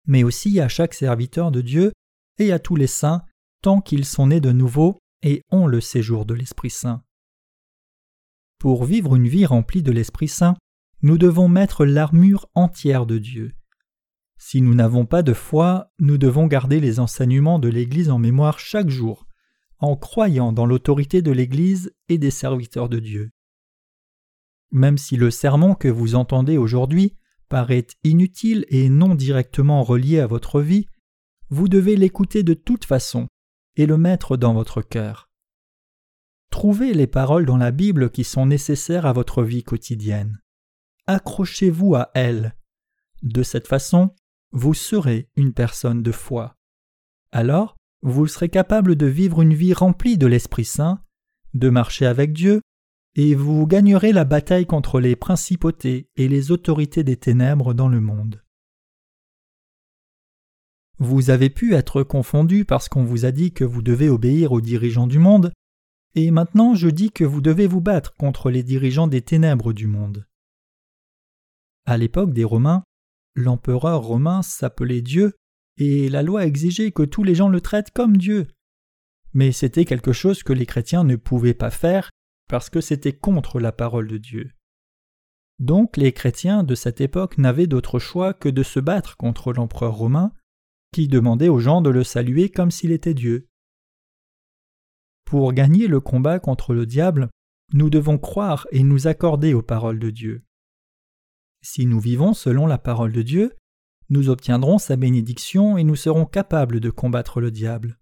mais 0.07 0.23
aussi 0.23 0.61
à 0.61 0.69
chaque 0.69 0.95
serviteur 0.95 1.51
de 1.51 1.63
Dieu 1.63 1.93
et 2.39 2.53
à 2.53 2.61
tous 2.61 2.77
les 2.77 2.87
saints 2.87 3.25
tant 3.61 3.81
qu'ils 3.81 4.05
sont 4.05 4.29
nés 4.29 4.41
de 4.41 4.53
nouveau 4.53 5.01
et 5.25 5.43
ont 5.51 5.67
le 5.67 5.81
séjour 5.81 6.27
de 6.27 6.35
l'Esprit 6.35 6.71
Saint. 6.71 7.03
Pour 8.61 8.85
vivre 8.85 9.17
une 9.17 9.27
vie 9.27 9.47
remplie 9.47 9.83
de 9.83 9.91
l'Esprit 9.91 10.29
Saint, 10.29 10.57
nous 11.03 11.19
devons 11.19 11.49
mettre 11.49 11.85
l'armure 11.85 12.49
entière 12.55 13.07
de 13.07 13.19
Dieu. 13.19 13.53
Si 14.39 14.61
nous 14.61 14.75
n'avons 14.75 15.05
pas 15.05 15.23
de 15.23 15.33
foi, 15.33 15.93
nous 15.99 16.17
devons 16.17 16.47
garder 16.47 16.81
les 16.81 17.01
enseignements 17.01 17.59
de 17.59 17.69
l'Église 17.69 18.11
en 18.11 18.19
mémoire 18.19 18.59
chaque 18.59 18.89
jour, 18.89 19.27
en 19.79 19.97
croyant 19.97 20.53
dans 20.53 20.67
l'autorité 20.67 21.23
de 21.23 21.33
l'Église 21.33 21.93
et 22.09 22.19
des 22.19 22.31
serviteurs 22.31 22.89
de 22.89 23.01
Dieu. 23.01 23.31
Même 24.71 24.97
si 24.97 25.17
le 25.17 25.31
sermon 25.31 25.75
que 25.75 25.89
vous 25.89 26.15
entendez 26.15 26.57
aujourd'hui 26.57 27.17
paraît 27.49 27.87
inutile 28.05 28.65
et 28.69 28.89
non 28.89 29.15
directement 29.15 29.83
relié 29.83 30.21
à 30.21 30.27
votre 30.27 30.61
vie, 30.61 30.87
vous 31.51 31.69
devez 31.69 31.97
l'écouter 31.97 32.43
de 32.43 32.55
toute 32.55 32.85
façon 32.85 33.27
et 33.77 33.87
le 33.87 33.99
mettre 33.99 34.37
dans 34.37 34.55
votre 34.55 34.83
cœur. 34.83 35.31
Trouvez 36.51 36.95
les 36.95 37.07
paroles 37.07 37.47
dans 37.47 37.57
la 37.57 37.71
Bible 37.71 38.11
qui 38.11 38.25
sont 38.25 38.47
nécessaires 38.47 39.07
à 39.07 39.13
votre 39.13 39.43
vie 39.43 39.63
quotidienne 39.63 40.42
accrochez-vous 41.13 41.95
à 41.95 42.11
elle. 42.15 42.55
De 43.23 43.43
cette 43.43 43.69
façon, 43.69 44.15
vous 44.53 44.75
serez 44.75 45.29
une 45.37 45.53
personne 45.53 46.03
de 46.03 46.13
foi. 46.13 46.57
Alors, 47.31 47.77
vous 48.03 48.27
serez 48.27 48.49
capable 48.49 48.97
de 48.97 49.07
vivre 49.07 49.43
une 49.43 49.55
vie 49.55 49.73
remplie 49.73 50.19
de 50.19 50.27
l'Esprit 50.27 50.65
Saint, 50.65 51.03
de 51.55 51.71
marcher 51.71 52.07
avec 52.07 52.33
Dieu, 52.33 52.61
et 53.15 53.35
vous 53.35 53.67
gagnerez 53.67 54.13
la 54.13 54.25
bataille 54.25 54.67
contre 54.67 55.01
les 55.01 55.17
principautés 55.17 56.09
et 56.17 56.29
les 56.29 56.51
autorités 56.51 57.05
des 57.05 57.17
ténèbres 57.17 57.75
dans 57.75 57.89
le 57.89 58.01
monde. 58.01 58.43
Vous 60.99 61.31
avez 61.31 61.51
pu 61.51 61.75
être 61.75 62.03
confondu 62.03 62.65
parce 62.65 62.89
qu'on 62.89 63.05
vous 63.05 63.25
a 63.25 63.33
dit 63.33 63.53
que 63.53 63.65
vous 63.65 63.83
devez 63.83 64.09
obéir 64.09 64.53
aux 64.53 64.61
dirigeants 64.61 65.07
du 65.07 65.19
monde, 65.19 65.53
et 66.15 66.31
maintenant 66.31 66.75
je 66.75 66.89
dis 66.89 67.11
que 67.11 67.25
vous 67.25 67.41
devez 67.41 67.67
vous 67.67 67.81
battre 67.81 68.15
contre 68.15 68.51
les 68.51 68.63
dirigeants 68.63 69.09
des 69.09 69.23
ténèbres 69.23 69.73
du 69.73 69.87
monde. 69.87 70.27
À 71.85 71.97
l'époque 71.97 72.33
des 72.33 72.45
Romains, 72.45 72.85
l'empereur 73.35 74.03
romain 74.03 74.43
s'appelait 74.43 75.03
Dieu, 75.03 75.35
et 75.79 76.09
la 76.09 76.23
loi 76.23 76.47
exigeait 76.47 76.93
que 76.93 77.03
tous 77.03 77.25
les 77.25 77.35
gens 77.35 77.49
le 77.49 77.61
traitent 77.61 77.91
comme 77.91 78.17
Dieu. 78.17 78.47
Mais 79.33 79.53
c'était 79.53 79.85
quelque 79.85 80.13
chose 80.13 80.43
que 80.43 80.53
les 80.53 80.67
chrétiens 80.67 81.05
ne 81.05 81.17
pouvaient 81.17 81.55
pas 81.55 81.71
faire 81.71 82.11
parce 82.49 82.69
que 82.69 82.81
c'était 82.81 83.15
contre 83.15 83.61
la 83.61 83.73
parole 83.73 84.07
de 84.07 84.19
Dieu. 84.19 84.51
Donc 85.59 85.97
les 85.97 86.13
chrétiens 86.13 86.65
de 86.65 86.75
cette 86.75 87.01
époque 87.01 87.39
n'avaient 87.39 87.67
d'autre 87.67 87.99
choix 87.99 88.35
que 88.35 88.49
de 88.49 88.63
se 88.63 88.81
battre 88.81 89.17
contre 89.17 89.53
l'empereur 89.53 89.95
romain, 89.95 90.33
qui 90.93 91.09
demandait 91.09 91.49
aux 91.49 91.61
gens 91.61 91.81
de 91.81 91.91
le 91.91 92.05
saluer 92.05 92.51
comme 92.51 92.71
s'il 92.71 92.93
était 92.93 93.15
Dieu. 93.15 93.49
Pour 95.25 95.53
gagner 95.55 95.87
le 95.87 96.01
combat 96.01 96.39
contre 96.41 96.75
le 96.75 96.85
diable, 96.85 97.31
nous 97.73 97.89
devons 97.89 98.19
croire 98.19 98.67
et 98.71 98.83
nous 98.83 99.07
accorder 99.07 99.55
aux 99.55 99.63
paroles 99.63 99.99
de 99.99 100.11
Dieu. 100.11 100.45
Si 101.63 101.87
nous 101.87 102.01
vivons 102.01 102.35
selon 102.35 102.67
la 102.67 102.79
parole 102.79 103.13
de 103.13 103.23
Dieu, 103.23 103.55
nous 104.11 104.29
obtiendrons 104.29 104.79
sa 104.79 104.97
bénédiction 104.97 105.79
et 105.79 105.85
nous 105.85 105.97
serons 105.97 106.27
capables 106.27 106.81
de 106.81 106.91
combattre 106.91 107.41
le 107.41 107.51
diable. 107.51 107.99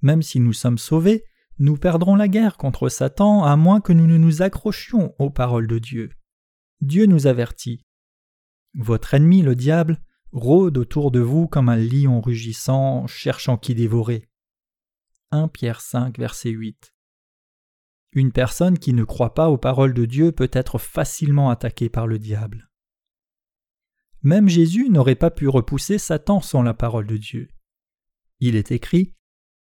Même 0.00 0.22
si 0.22 0.40
nous 0.40 0.52
sommes 0.52 0.78
sauvés, 0.78 1.24
nous 1.58 1.76
perdrons 1.76 2.16
la 2.16 2.26
guerre 2.26 2.56
contre 2.56 2.88
Satan 2.88 3.44
à 3.44 3.54
moins 3.56 3.80
que 3.80 3.92
nous 3.92 4.06
ne 4.06 4.16
nous 4.16 4.42
accrochions 4.42 5.14
aux 5.18 5.30
paroles 5.30 5.68
de 5.68 5.78
Dieu. 5.78 6.10
Dieu 6.80 7.06
nous 7.06 7.26
avertit. 7.26 7.84
Votre 8.74 9.14
ennemi, 9.14 9.42
le 9.42 9.54
diable, 9.54 10.02
rôde 10.32 10.78
autour 10.78 11.10
de 11.10 11.20
vous 11.20 11.46
comme 11.46 11.68
un 11.68 11.76
lion 11.76 12.20
rugissant, 12.20 13.06
cherchant 13.06 13.56
qui 13.56 13.74
dévorer. 13.74 14.28
1 15.30 15.48
Pierre 15.48 15.80
5, 15.80 16.18
verset 16.18 16.50
8. 16.50 16.93
Une 18.14 18.30
personne 18.30 18.78
qui 18.78 18.92
ne 18.92 19.02
croit 19.02 19.34
pas 19.34 19.50
aux 19.50 19.58
paroles 19.58 19.92
de 19.92 20.04
Dieu 20.04 20.30
peut 20.30 20.50
être 20.52 20.78
facilement 20.78 21.50
attaquée 21.50 21.88
par 21.88 22.06
le 22.06 22.18
diable. 22.20 22.70
Même 24.22 24.48
Jésus 24.48 24.88
n'aurait 24.88 25.16
pas 25.16 25.30
pu 25.30 25.48
repousser 25.48 25.98
Satan 25.98 26.40
sans 26.40 26.62
la 26.62 26.74
parole 26.74 27.06
de 27.06 27.16
Dieu. 27.16 27.48
Il 28.38 28.56
est 28.56 28.72
écrit 28.72 29.14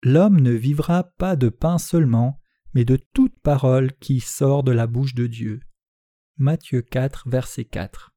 L'homme 0.04 0.42
ne 0.42 0.52
vivra 0.52 1.04
pas 1.18 1.38
de 1.38 1.48
pain 1.48 1.78
seulement, 1.78 2.42
mais 2.74 2.84
de 2.84 2.98
toute 3.14 3.40
parole 3.40 3.94
qui 4.00 4.20
sort 4.20 4.64
de 4.64 4.72
la 4.72 4.88
bouche 4.88 5.16
de 5.16 5.28
Dieu. 5.28 5.62
Matthieu 6.38 6.82
4, 6.82 7.30
verset 7.30 7.64
4. 7.64 8.14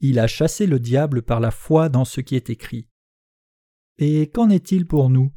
Il 0.00 0.18
a 0.18 0.26
chassé 0.26 0.66
le 0.66 0.80
diable 0.80 1.22
par 1.22 1.38
la 1.38 1.52
foi 1.52 1.88
dans 1.88 2.04
ce 2.04 2.20
qui 2.20 2.34
est 2.34 2.50
écrit. 2.50 2.88
Et 3.98 4.30
qu'en 4.30 4.50
est-il 4.50 4.86
pour 4.86 5.10
nous? 5.10 5.32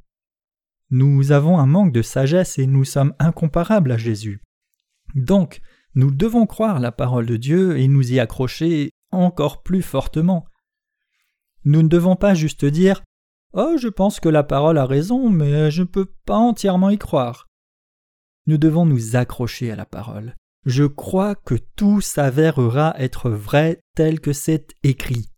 Nous 0.91 1.31
avons 1.31 1.57
un 1.57 1.67
manque 1.67 1.93
de 1.93 2.01
sagesse 2.01 2.59
et 2.59 2.67
nous 2.67 2.83
sommes 2.83 3.13
incomparables 3.17 3.93
à 3.93 3.97
Jésus. 3.97 4.41
Donc, 5.15 5.61
nous 5.95 6.11
devons 6.11 6.45
croire 6.45 6.81
la 6.81 6.91
parole 6.91 7.25
de 7.25 7.37
Dieu 7.37 7.77
et 7.77 7.87
nous 7.87 8.11
y 8.11 8.19
accrocher 8.19 8.91
encore 9.11 9.63
plus 9.63 9.81
fortement. 9.81 10.45
Nous 11.63 11.81
ne 11.81 11.87
devons 11.87 12.17
pas 12.17 12.33
juste 12.33 12.65
dire 12.65 13.03
Oh, 13.53 13.77
je 13.77 13.87
pense 13.87 14.19
que 14.19 14.29
la 14.29 14.43
parole 14.43 14.77
a 14.77 14.85
raison, 14.85 15.29
mais 15.29 15.71
je 15.71 15.83
ne 15.83 15.87
peux 15.87 16.11
pas 16.25 16.37
entièrement 16.37 16.89
y 16.89 16.97
croire. 16.97 17.47
Nous 18.45 18.57
devons 18.57 18.85
nous 18.85 19.15
accrocher 19.15 19.71
à 19.71 19.77
la 19.77 19.85
parole. 19.85 20.35
Je 20.65 20.83
crois 20.83 21.35
que 21.35 21.55
tout 21.55 22.01
s'avérera 22.01 22.95
être 22.97 23.29
vrai 23.29 23.79
tel 23.95 24.19
que 24.19 24.33
c'est 24.33 24.75
écrit. 24.83 25.29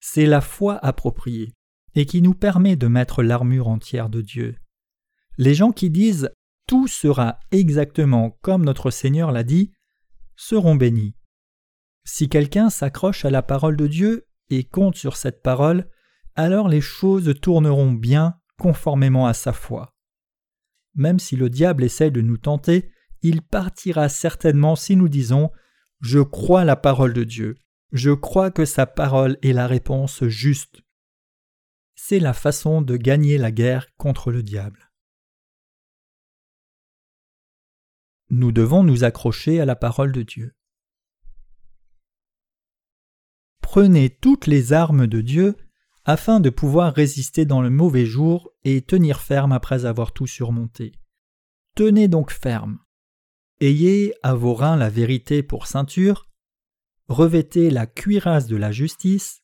C'est 0.00 0.26
la 0.26 0.40
foi 0.40 0.78
appropriée 0.84 1.52
et 1.94 2.06
qui 2.06 2.22
nous 2.22 2.34
permet 2.34 2.76
de 2.76 2.86
mettre 2.86 3.22
l'armure 3.22 3.68
entière 3.68 4.08
de 4.08 4.20
Dieu. 4.20 4.56
Les 5.38 5.54
gens 5.54 5.72
qui 5.72 5.90
disent 5.90 6.30
tout 6.66 6.86
sera 6.86 7.38
exactement 7.50 8.38
comme 8.42 8.64
notre 8.64 8.90
Seigneur 8.90 9.32
l'a 9.32 9.42
dit 9.42 9.72
seront 10.36 10.74
bénis. 10.74 11.14
Si 12.04 12.28
quelqu'un 12.28 12.70
s'accroche 12.70 13.24
à 13.24 13.30
la 13.30 13.42
parole 13.42 13.76
de 13.76 13.86
Dieu 13.86 14.26
et 14.50 14.64
compte 14.64 14.96
sur 14.96 15.16
cette 15.16 15.42
parole, 15.42 15.88
alors 16.34 16.68
les 16.68 16.80
choses 16.80 17.34
tourneront 17.40 17.92
bien 17.92 18.38
conformément 18.58 19.26
à 19.26 19.34
sa 19.34 19.52
foi. 19.52 19.94
Même 20.94 21.18
si 21.18 21.36
le 21.36 21.48
diable 21.48 21.84
essaie 21.84 22.10
de 22.10 22.20
nous 22.20 22.38
tenter, 22.38 22.90
il 23.22 23.42
partira 23.42 24.08
certainement 24.08 24.76
si 24.76 24.96
nous 24.96 25.08
disons 25.08 25.50
Je 26.00 26.20
crois 26.20 26.64
la 26.64 26.76
parole 26.76 27.12
de 27.12 27.24
Dieu, 27.24 27.56
je 27.92 28.10
crois 28.10 28.50
que 28.50 28.64
sa 28.64 28.86
parole 28.86 29.38
est 29.42 29.52
la 29.52 29.66
réponse 29.66 30.24
juste. 30.26 30.81
C'est 32.04 32.18
la 32.18 32.34
façon 32.34 32.82
de 32.82 32.96
gagner 32.96 33.38
la 33.38 33.52
guerre 33.52 33.94
contre 33.94 34.32
le 34.32 34.42
diable. 34.42 34.90
Nous 38.28 38.50
devons 38.50 38.82
nous 38.82 39.04
accrocher 39.04 39.60
à 39.60 39.64
la 39.64 39.76
parole 39.76 40.10
de 40.10 40.22
Dieu. 40.22 40.52
Prenez 43.60 44.10
toutes 44.10 44.48
les 44.48 44.72
armes 44.72 45.06
de 45.06 45.20
Dieu 45.20 45.56
afin 46.04 46.40
de 46.40 46.50
pouvoir 46.50 46.92
résister 46.92 47.46
dans 47.46 47.62
le 47.62 47.70
mauvais 47.70 48.04
jour 48.04 48.50
et 48.64 48.82
tenir 48.82 49.20
ferme 49.20 49.52
après 49.52 49.84
avoir 49.84 50.10
tout 50.10 50.26
surmonté. 50.26 50.90
Tenez 51.76 52.08
donc 52.08 52.32
ferme. 52.32 52.80
Ayez 53.60 54.12
à 54.24 54.34
vos 54.34 54.54
reins 54.54 54.76
la 54.76 54.90
vérité 54.90 55.44
pour 55.44 55.68
ceinture, 55.68 56.28
revêtez 57.06 57.70
la 57.70 57.86
cuirasse 57.86 58.48
de 58.48 58.56
la 58.56 58.72
justice, 58.72 59.41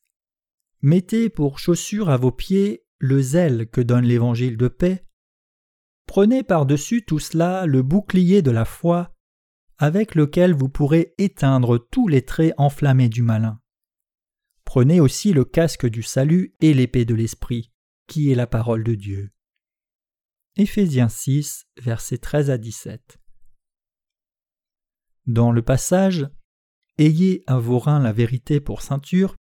mettez 0.82 1.28
pour 1.28 1.58
chaussure 1.58 2.10
à 2.10 2.16
vos 2.16 2.32
pieds 2.32 2.84
le 2.98 3.20
zèle 3.20 3.68
que 3.68 3.80
donne 3.80 4.04
l'évangile 4.04 4.56
de 4.56 4.68
paix, 4.68 5.04
prenez 6.06 6.42
par-dessus 6.42 7.04
tout 7.04 7.18
cela 7.18 7.66
le 7.66 7.82
bouclier 7.82 8.42
de 8.42 8.50
la 8.50 8.64
foi, 8.64 9.14
avec 9.78 10.14
lequel 10.14 10.54
vous 10.54 10.68
pourrez 10.68 11.14
éteindre 11.18 11.78
tous 11.78 12.08
les 12.08 12.22
traits 12.22 12.54
enflammés 12.58 13.08
du 13.08 13.22
malin. 13.22 13.60
Prenez 14.64 15.00
aussi 15.00 15.32
le 15.32 15.44
casque 15.44 15.86
du 15.86 16.02
salut 16.02 16.54
et 16.60 16.74
l'épée 16.74 17.04
de 17.04 17.14
l'Esprit, 17.14 17.72
qui 18.06 18.30
est 18.30 18.34
la 18.34 18.46
parole 18.46 18.84
de 18.84 18.94
Dieu. 18.94 19.30
Éphésiens 20.56 21.08
6, 21.08 21.66
versets 21.80 22.18
13 22.18 22.50
à 22.50 22.58
17. 22.58 23.18
Dans 25.26 25.52
le 25.52 25.62
passage 25.62 26.28
Ayez 26.98 27.44
à 27.46 27.58
vos 27.58 27.78
reins 27.78 28.00
la 28.00 28.12
vérité 28.12 28.60
pour 28.60 28.82
ceinture, 28.82 29.36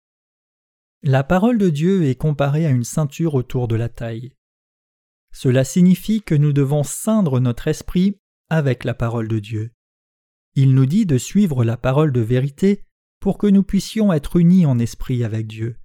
la 1.08 1.24
parole 1.24 1.58
de 1.58 1.70
Dieu 1.70 2.04
est 2.04 2.16
comparée 2.16 2.66
à 2.66 2.70
une 2.70 2.84
ceinture 2.84 3.36
autour 3.36 3.70
de 3.70 3.78
la 3.78 3.88
taille. 3.88 4.34
Cela 5.32 5.64
signifie 5.64 6.22
que 6.22 6.36
nous 6.36 6.52
devons 6.52 6.84
ceindre 6.84 7.40
notre 7.40 7.70
esprit 7.70 8.20
avec 8.50 8.84
la 8.84 8.94
parole 8.94 9.30
de 9.30 9.40
Dieu. 9.40 9.72
Il 10.56 10.76
nous 10.76 10.86
dit 10.86 11.06
de 11.06 11.18
suivre 11.18 11.64
la 11.64 11.78
parole 11.78 12.12
de 12.12 12.20
vérité 12.20 12.84
pour 13.22 13.38
que 13.38 13.48
nous 13.48 13.64
puissions 13.64 14.12
être 14.12 14.36
unis 14.36 14.66
en 14.66 14.80
esprit 14.80 15.24
avec 15.24 15.48
Dieu. 15.48 15.78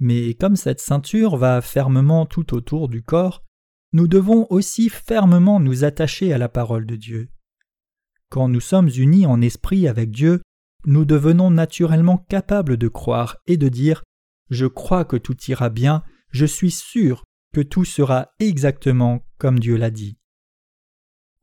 Mais 0.00 0.34
comme 0.34 0.56
cette 0.56 0.80
ceinture 0.80 1.36
va 1.36 1.60
fermement 1.60 2.26
tout 2.26 2.54
autour 2.54 2.88
du 2.88 3.04
corps, 3.04 3.44
nous 3.92 4.08
devons 4.08 4.48
aussi 4.50 4.88
fermement 4.88 5.60
nous 5.60 5.84
attacher 5.84 6.32
à 6.32 6.38
la 6.38 6.48
parole 6.48 6.86
de 6.86 6.96
Dieu. 6.96 7.28
Quand 8.30 8.48
nous 8.48 8.60
sommes 8.60 8.90
unis 8.96 9.26
en 9.26 9.40
esprit 9.40 9.86
avec 9.86 10.10
Dieu, 10.10 10.42
nous 10.86 11.04
devenons 11.04 11.52
naturellement 11.52 12.18
capables 12.18 12.76
de 12.76 12.88
croire 12.88 13.36
et 13.46 13.56
de 13.56 13.68
dire 13.68 14.02
Je 14.50 14.66
crois 14.66 15.04
que 15.04 15.16
tout 15.16 15.36
ira 15.48 15.70
bien, 15.70 16.02
je 16.30 16.46
suis 16.46 16.70
sûr 16.70 17.24
que 17.52 17.60
tout 17.60 17.84
sera 17.84 18.32
exactement 18.40 19.26
comme 19.38 19.58
Dieu 19.58 19.76
l'a 19.76 19.90
dit. 19.90 20.18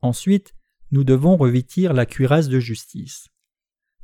Ensuite, 0.00 0.54
nous 0.90 1.04
devons 1.04 1.36
revêtir 1.36 1.94
la 1.94 2.06
cuirasse 2.06 2.48
de 2.48 2.60
justice. 2.60 3.28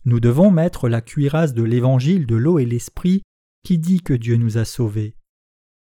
Nous 0.05 0.21
devons 0.21 0.51
mettre 0.51 0.89
la 0.89 1.03
cuirasse 1.03 1.53
de 1.53 1.63
l'évangile 1.63 2.27
de 2.27 2.37
l'eau 2.37 2.59
et 2.59 2.65
l'esprit 2.65 3.23
qui 3.63 3.79
dit 3.79 4.01
que 4.01 4.15
Dieu 4.15 4.37
nous 4.37 4.57
a 4.57 4.65
sauvés. 4.65 5.17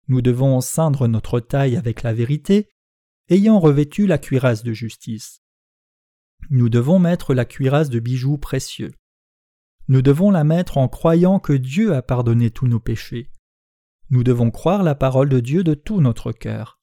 Nous 0.08 0.22
devons 0.22 0.60
ceindre 0.60 1.06
notre 1.06 1.38
taille 1.38 1.76
avec 1.76 2.02
la 2.02 2.12
vérité, 2.12 2.68
ayant 3.28 3.60
revêtu 3.60 4.06
la 4.06 4.18
cuirasse 4.18 4.64
de 4.64 4.72
justice. 4.72 5.42
Nous 6.50 6.68
devons 6.68 6.98
mettre 6.98 7.34
la 7.34 7.44
cuirasse 7.44 7.90
de 7.90 8.00
bijoux 8.00 8.38
précieux. 8.38 8.92
Nous 9.88 10.02
devons 10.02 10.30
la 10.30 10.44
mettre 10.44 10.76
en 10.76 10.86
croyant 10.86 11.40
que 11.40 11.54
Dieu 11.54 11.94
a 11.94 12.02
pardonné 12.02 12.50
tous 12.50 12.68
nos 12.68 12.80
péchés. 12.80 13.30
Nous 14.10 14.22
devons 14.22 14.50
croire 14.50 14.82
la 14.82 14.94
parole 14.94 15.30
de 15.30 15.40
Dieu 15.40 15.64
de 15.64 15.74
tout 15.74 16.00
notre 16.00 16.32
cœur. 16.32 16.78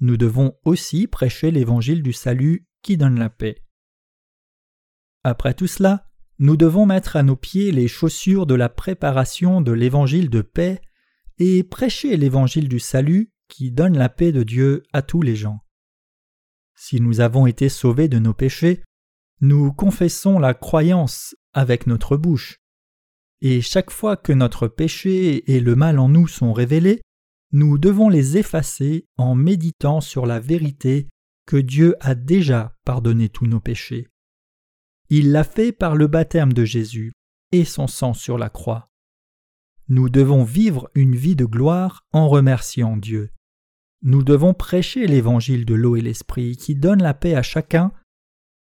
Nous 0.00 0.16
devons 0.16 0.54
aussi 0.64 1.06
prêcher 1.06 1.50
l'évangile 1.52 2.02
du 2.02 2.12
salut 2.12 2.66
qui 2.82 2.96
donne 2.96 3.18
la 3.18 3.30
paix. 3.30 3.62
Après 5.22 5.54
tout 5.54 5.66
cela, 5.66 6.10
nous 6.38 6.56
devons 6.56 6.86
mettre 6.86 7.16
à 7.16 7.22
nos 7.22 7.36
pieds 7.36 7.70
les 7.70 7.86
chaussures 7.86 8.46
de 8.46 8.54
la 8.54 8.68
préparation 8.68 9.60
de 9.60 9.72
l'évangile 9.72 10.30
de 10.30 10.40
paix 10.40 10.80
et 11.38 11.62
prêcher 11.62 12.16
l'évangile 12.16 12.68
du 12.68 12.80
salut 12.80 13.32
qui 13.48 13.70
donne 13.70 13.96
la 13.96 14.08
paix 14.08 14.32
de 14.32 14.42
Dieu 14.42 14.82
à 14.92 15.02
tous 15.02 15.22
les 15.22 15.36
gens. 15.36 15.60
Si 16.74 17.00
nous 17.00 17.20
avons 17.20 17.46
été 17.46 17.68
sauvés 17.68 18.08
de 18.08 18.18
nos 18.18 18.32
péchés, 18.32 18.82
nous 19.40 19.72
confessons 19.72 20.38
la 20.38 20.54
croyance 20.54 21.34
avec 21.52 21.86
notre 21.86 22.16
bouche. 22.16 22.58
Et 23.40 23.60
chaque 23.60 23.90
fois 23.90 24.16
que 24.16 24.32
notre 24.32 24.68
péché 24.68 25.50
et 25.50 25.60
le 25.60 25.74
mal 25.74 25.98
en 25.98 26.08
nous 26.08 26.28
sont 26.28 26.52
révélés, 26.52 27.00
nous 27.52 27.78
devons 27.78 28.08
les 28.08 28.36
effacer 28.36 29.06
en 29.16 29.34
méditant 29.34 30.00
sur 30.00 30.26
la 30.26 30.38
vérité 30.38 31.08
que 31.46 31.56
Dieu 31.56 31.96
a 32.00 32.14
déjà 32.14 32.76
pardonné 32.84 33.28
tous 33.28 33.46
nos 33.46 33.60
péchés. 33.60 34.06
Il 35.08 35.32
l'a 35.32 35.42
fait 35.42 35.72
par 35.72 35.96
le 35.96 36.06
baptême 36.06 36.52
de 36.52 36.64
Jésus 36.64 37.12
et 37.50 37.64
son 37.64 37.88
sang 37.88 38.14
sur 38.14 38.38
la 38.38 38.50
croix. 38.50 38.90
Nous 39.88 40.08
devons 40.08 40.44
vivre 40.44 40.88
une 40.94 41.16
vie 41.16 41.34
de 41.34 41.44
gloire 41.44 42.04
en 42.12 42.28
remerciant 42.28 42.96
Dieu. 42.96 43.30
Nous 44.02 44.22
devons 44.22 44.54
prêcher 44.54 45.08
l'évangile 45.08 45.64
de 45.64 45.74
l'eau 45.74 45.96
et 45.96 46.00
l'esprit 46.00 46.56
qui 46.56 46.76
donne 46.76 47.02
la 47.02 47.14
paix 47.14 47.34
à 47.34 47.42
chacun 47.42 47.92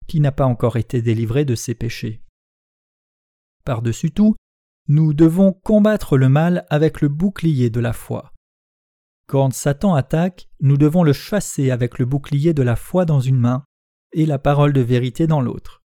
qui 0.08 0.20
n'a 0.20 0.32
pas 0.32 0.46
encore 0.46 0.78
été 0.78 1.04
délivré 1.04 1.46
de 1.46 1.54
ses 1.54 1.76
péchés. 1.76 2.22
Par-dessus 3.64 4.12
tout, 4.12 4.36
nous 4.88 5.14
devons 5.14 5.54
combattre 5.54 6.18
le 6.18 6.30
mal 6.30 6.66
avec 6.70 7.02
le 7.02 7.08
bouclier 7.08 7.70
de 7.70 7.80
la 7.80 7.94
foi. 7.94 8.32
Quand 9.28 9.54
Satan 9.54 9.96
attaque, 9.96 10.50
nous 10.60 10.78
devons 10.78 11.04
le 11.04 11.14
chasser 11.14 11.72
avec 11.72 12.00
le 12.00 12.06
bouclier 12.06 12.54
de 12.54 12.64
la 12.64 12.76
foi 12.76 13.06
dans 13.06 13.20
une 13.20 13.38
main 13.38 13.64
et 14.14 14.26
la 14.26 14.40
parole 14.40 14.74
de 14.74 14.82
vérité 14.82 15.28
dans 15.28 15.42
l'autre. 15.42 15.82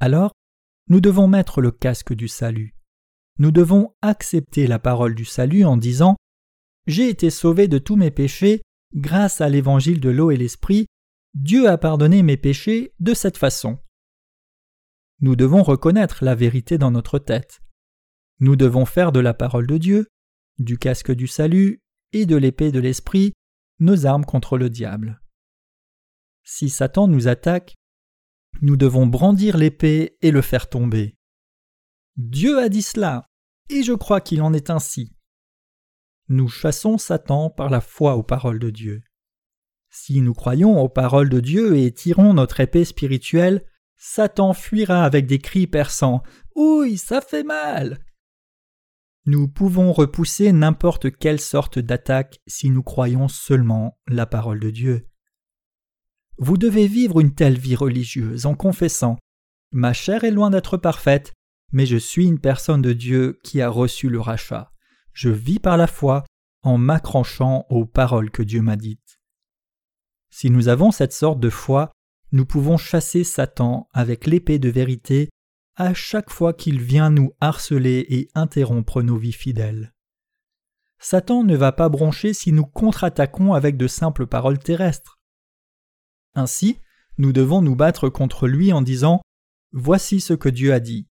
Alors, 0.00 0.32
nous 0.88 1.00
devons 1.00 1.28
mettre 1.28 1.60
le 1.60 1.70
casque 1.70 2.12
du 2.12 2.26
salut 2.26 2.74
nous 3.40 3.50
devons 3.50 3.94
accepter 4.02 4.66
la 4.66 4.78
parole 4.78 5.14
du 5.14 5.24
salut 5.24 5.64
en 5.64 5.78
disant 5.78 6.16
J'ai 6.86 7.08
été 7.08 7.30
sauvé 7.30 7.68
de 7.68 7.78
tous 7.78 7.96
mes 7.96 8.10
péchés 8.10 8.60
grâce 8.94 9.40
à 9.40 9.48
l'évangile 9.48 9.98
de 9.98 10.10
l'eau 10.10 10.30
et 10.30 10.36
l'esprit, 10.36 10.86
Dieu 11.32 11.66
a 11.66 11.78
pardonné 11.78 12.22
mes 12.22 12.36
péchés 12.36 12.92
de 13.00 13.14
cette 13.14 13.38
façon. 13.38 13.78
Nous 15.20 15.36
devons 15.36 15.62
reconnaître 15.62 16.24
la 16.24 16.34
vérité 16.34 16.78
dans 16.78 16.90
notre 16.90 17.18
tête. 17.18 17.62
Nous 18.38 18.56
devons 18.56 18.86
faire 18.86 19.12
de 19.12 19.20
la 19.20 19.34
parole 19.34 19.66
de 19.66 19.76
Dieu, 19.76 20.06
du 20.58 20.78
casque 20.78 21.12
du 21.12 21.26
salut 21.26 21.80
et 22.12 22.26
de 22.26 22.36
l'épée 22.36 22.72
de 22.72 22.80
l'esprit 22.80 23.32
nos 23.80 24.06
armes 24.06 24.24
contre 24.24 24.58
le 24.58 24.70
diable. 24.70 25.20
Si 26.44 26.68
Satan 26.68 27.08
nous 27.08 27.28
attaque, 27.28 27.74
nous 28.62 28.76
devons 28.76 29.06
brandir 29.06 29.56
l'épée 29.56 30.16
et 30.20 30.30
le 30.30 30.42
faire 30.42 30.68
tomber. 30.68 31.16
Dieu 32.16 32.58
a 32.58 32.68
dit 32.68 32.82
cela, 32.82 33.26
et 33.68 33.82
je 33.82 33.92
crois 33.92 34.20
qu'il 34.20 34.42
en 34.42 34.52
est 34.52 34.70
ainsi. 34.70 35.14
nous 36.28 36.48
chassons 36.48 36.98
Satan 36.98 37.50
par 37.50 37.70
la 37.70 37.80
foi 37.80 38.16
aux 38.16 38.22
paroles 38.22 38.58
de 38.58 38.70
Dieu. 38.70 39.02
Si 39.90 40.20
nous 40.20 40.34
croyons 40.34 40.80
aux 40.80 40.88
paroles 40.88 41.28
de 41.28 41.40
Dieu 41.40 41.76
et 41.76 41.92
tirons 41.92 42.34
notre 42.34 42.60
épée 42.60 42.84
spirituelle, 42.84 43.64
Satan 44.02 44.54
fuira 44.54 45.04
avec 45.04 45.26
des 45.26 45.38
cris 45.38 45.66
perçants. 45.66 46.22
Ouille, 46.56 46.96
ça 46.96 47.20
fait 47.20 47.44
mal. 47.44 48.02
Nous 49.26 49.46
pouvons 49.46 49.92
repousser 49.92 50.52
n'importe 50.52 51.14
quelle 51.14 51.38
sorte 51.38 51.78
d'attaque 51.78 52.40
si 52.46 52.70
nous 52.70 52.82
croyons 52.82 53.28
seulement 53.28 54.00
la 54.08 54.24
parole 54.24 54.58
de 54.58 54.70
Dieu. 54.70 55.06
Vous 56.38 56.56
devez 56.56 56.86
vivre 56.86 57.20
une 57.20 57.34
telle 57.34 57.58
vie 57.58 57.76
religieuse 57.76 58.46
en 58.46 58.54
confessant 58.54 59.18
Ma 59.70 59.92
chair 59.92 60.24
est 60.24 60.30
loin 60.30 60.48
d'être 60.48 60.78
parfaite, 60.78 61.34
mais 61.70 61.84
je 61.84 61.98
suis 61.98 62.26
une 62.26 62.40
personne 62.40 62.80
de 62.80 62.94
Dieu 62.94 63.38
qui 63.44 63.60
a 63.60 63.68
reçu 63.68 64.08
le 64.08 64.18
rachat. 64.18 64.72
Je 65.12 65.28
vis 65.28 65.58
par 65.58 65.76
la 65.76 65.86
foi 65.86 66.24
en 66.62 66.78
m'accrochant 66.78 67.66
aux 67.68 67.84
paroles 67.84 68.30
que 68.30 68.42
Dieu 68.42 68.62
m'a 68.62 68.76
dites. 68.76 69.20
Si 70.30 70.48
nous 70.48 70.68
avons 70.68 70.90
cette 70.90 71.12
sorte 71.12 71.38
de 71.38 71.50
foi, 71.50 71.92
nous 72.32 72.46
pouvons 72.46 72.76
chasser 72.76 73.24
Satan 73.24 73.88
avec 73.92 74.26
l'épée 74.26 74.58
de 74.58 74.68
vérité 74.68 75.30
à 75.76 75.94
chaque 75.94 76.30
fois 76.30 76.52
qu'il 76.52 76.80
vient 76.80 77.10
nous 77.10 77.32
harceler 77.40 78.06
et 78.08 78.28
interrompre 78.34 79.02
nos 79.02 79.16
vies 79.16 79.32
fidèles. 79.32 79.92
Satan 80.98 81.42
ne 81.42 81.56
va 81.56 81.72
pas 81.72 81.88
broncher 81.88 82.34
si 82.34 82.52
nous 82.52 82.66
contre-attaquons 82.66 83.54
avec 83.54 83.76
de 83.76 83.86
simples 83.86 84.26
paroles 84.26 84.58
terrestres. 84.58 85.18
Ainsi, 86.34 86.78
nous 87.16 87.32
devons 87.32 87.62
nous 87.62 87.74
battre 87.74 88.08
contre 88.08 88.46
lui 88.46 88.72
en 88.72 88.82
disant 88.82 89.20
Voici 89.72 90.20
ce 90.20 90.34
que 90.34 90.48
Dieu 90.48 90.72
a 90.72 90.80
dit. 90.80 91.08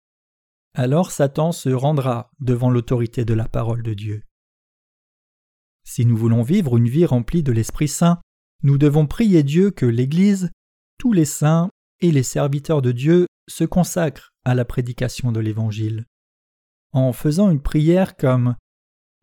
Alors 0.75 1.11
Satan 1.11 1.51
se 1.51 1.69
rendra 1.69 2.31
devant 2.39 2.69
l'autorité 2.69 3.25
de 3.25 3.33
la 3.33 3.47
parole 3.47 3.81
de 3.81 3.93
Dieu. 3.93 4.23
Si 5.83 6.05
nous 6.05 6.15
voulons 6.17 6.43
vivre 6.43 6.77
une 6.77 6.87
vie 6.87 7.05
remplie 7.05 7.41
de 7.41 7.51
l'Esprit 7.51 7.87
Saint, 7.87 8.21
nous 8.61 8.77
devons 8.77 9.07
prier 9.07 9.41
Dieu 9.41 9.71
que 9.71 9.87
l'Église, 9.87 10.51
tous 10.99 11.13
les 11.13 11.25
saints 11.25 11.71
et 12.01 12.11
les 12.11 12.23
serviteurs 12.23 12.83
de 12.83 12.91
Dieu 12.91 13.25
se 13.47 13.63
consacrent 13.63 14.31
à 14.45 14.53
la 14.53 14.65
prédication 14.65 15.31
de 15.31 15.39
l'Évangile. 15.39 16.05
En 16.91 17.13
faisant 17.13 17.49
une 17.49 17.61
prière 17.61 18.15
comme 18.15 18.55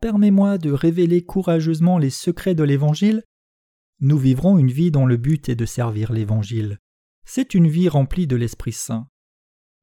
Permets-moi 0.01 0.57
de 0.57 0.71
révéler 0.71 1.23
courageusement 1.23 1.97
les 1.97 2.09
secrets 2.09 2.55
de 2.55 2.63
l'Évangile, 2.63 3.23
nous 3.99 4.17
vivrons 4.17 4.59
une 4.59 4.71
vie 4.71 4.91
dont 4.91 5.05
le 5.05 5.17
but 5.17 5.49
est 5.49 5.55
de 5.55 5.65
servir 5.65 6.11
l'Évangile. 6.11 6.77
C'est 7.25 7.55
une 7.55 7.67
vie 7.67 7.89
remplie 7.89 8.27
de 8.27 8.35
l'Esprit 8.35 8.73
Saint. 8.73 9.07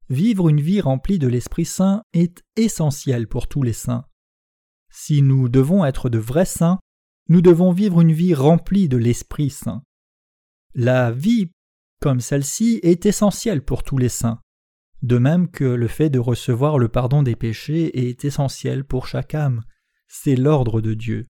Vivre 0.09 0.49
une 0.49 0.61
vie 0.61 0.81
remplie 0.81 1.19
de 1.19 1.27
l'Esprit 1.27 1.65
Saint 1.65 2.03
est 2.13 2.43
essentiel 2.55 3.27
pour 3.27 3.47
tous 3.47 3.63
les 3.63 3.73
saints. 3.73 4.05
Si 4.89 5.21
nous 5.21 5.49
devons 5.49 5.83
être 5.83 6.09
de 6.09 6.19
vrais 6.19 6.45
saints, 6.45 6.79
nous 7.27 7.41
devons 7.41 7.71
vivre 7.71 8.01
une 8.01 8.13
vie 8.13 8.33
remplie 8.33 8.87
de 8.87 8.97
l'Esprit 8.97 9.49
Saint. 9.49 9.83
La 10.73 11.11
vie 11.11 11.51
comme 12.05 12.21
celle-ci 12.21 12.79
est 12.83 13.07
essentielle 13.07 13.63
pour 13.63 13.81
tous 13.81 13.97
les 13.97 14.09
saints, 14.09 14.39
de 15.01 15.17
même 15.17 15.49
que 15.49 15.63
le 15.63 15.87
fait 15.87 16.11
de 16.11 16.19
recevoir 16.19 16.77
le 16.77 16.87
pardon 16.87 17.23
des 17.23 17.35
péchés 17.35 18.07
est 18.07 18.23
essentiel 18.25 18.85
pour 18.85 19.07
chaque 19.07 19.33
âme. 19.33 19.63
C'est 20.07 20.35
l'ordre 20.35 20.81
de 20.81 20.93
Dieu. 20.93 21.25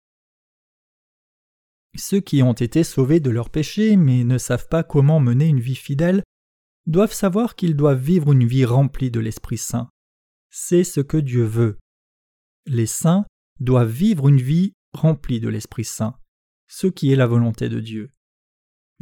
Ceux 1.97 2.21
qui 2.21 2.41
ont 2.41 2.53
été 2.53 2.85
sauvés 2.85 3.19
de 3.19 3.29
leurs 3.29 3.49
péchés 3.49 3.97
mais 3.97 4.23
ne 4.23 4.37
savent 4.37 4.69
pas 4.69 4.81
comment 4.81 5.19
mener 5.19 5.45
une 5.45 5.59
vie 5.59 5.75
fidèle 5.75 6.23
doivent 6.85 7.11
savoir 7.11 7.57
qu'ils 7.57 7.75
doivent 7.75 8.01
vivre 8.01 8.31
une 8.31 8.47
vie 8.47 8.63
remplie 8.63 9.11
de 9.11 9.19
l'Esprit 9.19 9.57
Saint. 9.57 9.89
C'est 10.51 10.85
ce 10.85 11.01
que 11.01 11.17
Dieu 11.17 11.43
veut. 11.43 11.79
Les 12.65 12.85
saints 12.85 13.25
doivent 13.59 13.91
vivre 13.91 14.29
une 14.29 14.39
vie 14.39 14.71
remplie 14.93 15.41
de 15.41 15.49
l'Esprit 15.49 15.83
Saint, 15.83 16.15
ce 16.69 16.87
qui 16.87 17.11
est 17.11 17.17
la 17.17 17.27
volonté 17.27 17.67
de 17.67 17.81
Dieu. 17.81 18.13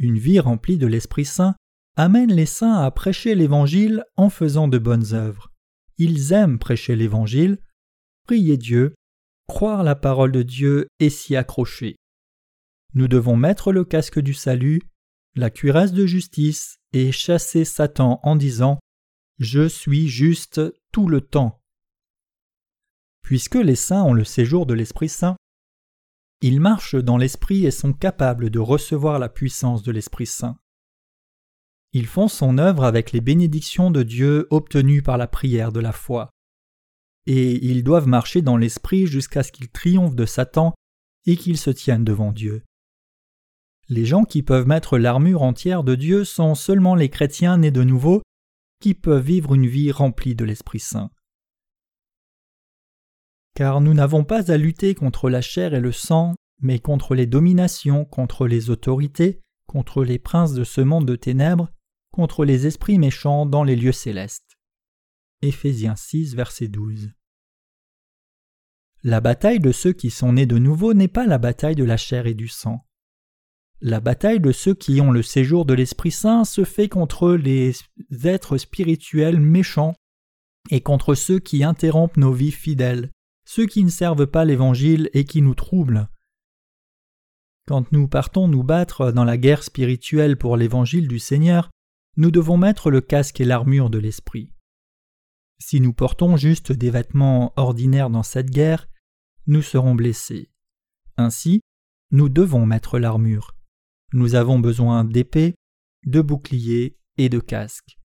Une 0.02 0.18
vie 0.18 0.40
remplie 0.40 0.78
de 0.78 0.88
l'Esprit 0.88 1.26
Saint 1.26 1.54
amène 1.96 2.32
les 2.32 2.46
saints 2.46 2.78
à 2.78 2.90
prêcher 2.90 3.34
l'Évangile 3.34 4.04
en 4.16 4.30
faisant 4.30 4.68
de 4.68 4.78
bonnes 4.78 5.12
œuvres. 5.12 5.52
Ils 5.98 6.32
aiment 6.32 6.58
prêcher 6.58 6.96
l'Évangile, 6.96 7.58
prier 8.26 8.56
Dieu, 8.56 8.94
croire 9.48 9.82
la 9.82 9.94
parole 9.94 10.32
de 10.32 10.42
Dieu 10.42 10.88
et 10.98 11.10
s'y 11.10 11.36
accrocher. 11.36 11.96
Nous 12.94 13.08
devons 13.08 13.36
mettre 13.36 13.72
le 13.72 13.84
casque 13.84 14.20
du 14.20 14.34
salut, 14.34 14.80
la 15.34 15.50
cuirasse 15.50 15.92
de 15.92 16.06
justice 16.06 16.78
et 16.92 17.12
chasser 17.12 17.64
Satan 17.64 18.20
en 18.22 18.36
disant 18.36 18.78
Je 19.38 19.68
suis 19.68 20.08
juste 20.08 20.60
tout 20.92 21.08
le 21.08 21.20
temps. 21.20 21.60
Puisque 23.22 23.56
les 23.56 23.76
saints 23.76 24.02
ont 24.02 24.14
le 24.14 24.24
séjour 24.24 24.66
de 24.66 24.74
l'Esprit 24.74 25.08
Saint, 25.08 25.36
ils 26.42 26.60
marchent 26.60 26.96
dans 26.96 27.18
l'Esprit 27.18 27.66
et 27.66 27.70
sont 27.70 27.92
capables 27.92 28.50
de 28.50 28.58
recevoir 28.58 29.18
la 29.18 29.28
puissance 29.28 29.82
de 29.82 29.92
l'Esprit 29.92 30.26
Saint. 30.26 30.58
Ils 31.92 32.06
font 32.06 32.28
son 32.28 32.58
œuvre 32.58 32.84
avec 32.84 33.10
les 33.12 33.20
bénédictions 33.20 33.90
de 33.90 34.02
Dieu 34.02 34.46
obtenues 34.50 35.02
par 35.02 35.18
la 35.18 35.26
prière 35.26 35.72
de 35.72 35.80
la 35.80 35.92
foi. 35.92 36.30
Et 37.26 37.64
ils 37.64 37.82
doivent 37.82 38.06
marcher 38.06 38.42
dans 38.42 38.56
l'Esprit 38.56 39.06
jusqu'à 39.06 39.42
ce 39.42 39.50
qu'ils 39.50 39.70
triomphent 39.70 40.14
de 40.14 40.26
Satan 40.26 40.74
et 41.26 41.36
qu'ils 41.36 41.58
se 41.58 41.70
tiennent 41.70 42.04
devant 42.04 42.32
Dieu. 42.32 42.62
Les 43.88 44.04
gens 44.04 44.24
qui 44.24 44.42
peuvent 44.44 44.68
mettre 44.68 44.98
l'armure 44.98 45.42
entière 45.42 45.82
de 45.82 45.96
Dieu 45.96 46.24
sont 46.24 46.54
seulement 46.54 46.94
les 46.94 47.08
chrétiens 47.08 47.58
nés 47.58 47.72
de 47.72 47.82
nouveau 47.82 48.22
qui 48.80 48.94
peuvent 48.94 49.24
vivre 49.24 49.54
une 49.54 49.66
vie 49.66 49.90
remplie 49.90 50.36
de 50.36 50.44
l'Esprit 50.44 50.78
Saint. 50.78 51.10
Car 53.54 53.80
nous 53.80 53.94
n'avons 53.94 54.24
pas 54.24 54.52
à 54.52 54.56
lutter 54.56 54.94
contre 54.94 55.28
la 55.28 55.42
chair 55.42 55.74
et 55.74 55.80
le 55.80 55.92
sang, 55.92 56.34
mais 56.62 56.78
contre 56.78 57.16
les 57.16 57.26
dominations, 57.26 58.04
contre 58.04 58.46
les 58.46 58.70
autorités, 58.70 59.40
contre 59.66 60.04
les 60.04 60.18
princes 60.18 60.54
de 60.54 60.64
ce 60.64 60.80
monde 60.80 61.06
de 61.06 61.16
ténèbres, 61.16 61.70
contre 62.12 62.44
les 62.44 62.66
esprits 62.66 62.98
méchants 62.98 63.46
dans 63.46 63.64
les 63.64 63.76
lieux 63.76 63.92
célestes. 63.92 64.58
Éphésiens 65.42 65.96
6, 65.96 66.34
verset 66.34 66.68
12. 66.68 67.10
La 69.02 69.20
bataille 69.20 69.60
de 69.60 69.72
ceux 69.72 69.92
qui 69.92 70.10
sont 70.10 70.34
nés 70.34 70.46
de 70.46 70.58
nouveau 70.58 70.92
n'est 70.92 71.08
pas 71.08 71.26
la 71.26 71.38
bataille 71.38 71.74
de 71.74 71.84
la 71.84 71.96
chair 71.96 72.26
et 72.26 72.34
du 72.34 72.48
sang. 72.48 72.86
La 73.80 74.00
bataille 74.00 74.40
de 74.40 74.52
ceux 74.52 74.74
qui 74.74 75.00
ont 75.00 75.10
le 75.10 75.22
séjour 75.22 75.64
de 75.64 75.72
l'Esprit 75.72 76.10
Saint 76.10 76.44
se 76.44 76.64
fait 76.64 76.90
contre 76.90 77.32
les 77.32 77.72
êtres 78.24 78.58
spirituels 78.58 79.40
méchants 79.40 79.94
et 80.70 80.82
contre 80.82 81.14
ceux 81.14 81.38
qui 81.38 81.64
interrompent 81.64 82.18
nos 82.18 82.32
vies 82.32 82.52
fidèles, 82.52 83.10
ceux 83.46 83.64
qui 83.64 83.82
ne 83.82 83.88
servent 83.88 84.26
pas 84.26 84.44
l'Évangile 84.44 85.08
et 85.14 85.24
qui 85.24 85.40
nous 85.40 85.54
troublent. 85.54 86.08
Quand 87.66 87.90
nous 87.92 88.06
partons 88.06 88.48
nous 88.48 88.64
battre 88.64 89.12
dans 89.12 89.24
la 89.24 89.38
guerre 89.38 89.62
spirituelle 89.62 90.36
pour 90.36 90.58
l'Évangile 90.58 91.08
du 91.08 91.18
Seigneur, 91.18 91.70
nous 92.16 92.30
devons 92.30 92.56
mettre 92.56 92.90
le 92.90 93.00
casque 93.00 93.40
et 93.40 93.44
l'armure 93.44 93.90
de 93.90 93.98
l'Esprit. 93.98 94.52
Si 95.58 95.80
nous 95.80 95.92
portons 95.92 96.36
juste 96.36 96.72
des 96.72 96.90
vêtements 96.90 97.52
ordinaires 97.56 98.10
dans 98.10 98.22
cette 98.22 98.50
guerre, 98.50 98.88
nous 99.46 99.62
serons 99.62 99.94
blessés. 99.94 100.50
Ainsi, 101.16 101.60
nous 102.10 102.28
devons 102.28 102.66
mettre 102.66 102.98
l'armure. 102.98 103.54
Nous 104.12 104.34
avons 104.34 104.58
besoin 104.58 105.04
d'épées, 105.04 105.54
de 106.04 106.20
boucliers 106.20 106.98
et 107.18 107.28
de 107.28 107.38
casques. 107.38 107.98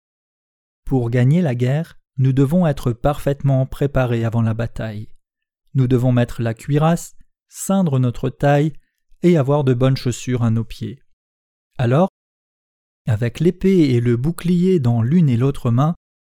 Pour 0.84 1.10
gagner 1.10 1.40
la 1.40 1.54
guerre, 1.54 1.98
nous 2.18 2.32
devons 2.32 2.66
être 2.66 2.92
parfaitement 2.92 3.66
préparés 3.66 4.24
avant 4.24 4.42
la 4.42 4.54
bataille. 4.54 5.08
Nous 5.74 5.86
devons 5.86 6.12
mettre 6.12 6.42
la 6.42 6.54
cuirasse, 6.54 7.16
ceindre 7.48 7.98
notre 7.98 8.30
taille 8.30 8.72
et 9.22 9.36
avoir 9.36 9.64
de 9.64 9.74
bonnes 9.74 9.96
chaussures 9.96 10.42
à 10.42 10.50
nos 10.50 10.64
pieds. 10.64 11.02
Alors, 11.78 12.08
avec 13.06 13.40
l'épée 13.40 13.90
et 13.90 14.00
le 14.00 14.16
bouclier 14.16 14.80
dans 14.80 15.02
l'une 15.02 15.28
et 15.28 15.36
l'autre 15.36 15.70
main, 15.70 15.94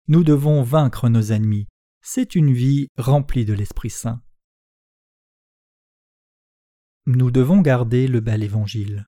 nous 0.08 0.24
devons 0.24 0.64
vaincre 0.64 1.10
nos 1.10 1.32
ennemis. 1.32 1.68
C'est 2.02 2.36
une 2.36 2.54
vie 2.54 2.88
remplie 2.98 3.46
de 3.46 3.54
l'Esprit 3.54 3.90
Saint. 3.90 4.22
Nous 7.06 7.32
devons 7.32 7.62
garder 7.62 8.08
le 8.08 8.20
bel 8.20 8.44
évangile. 8.44 9.06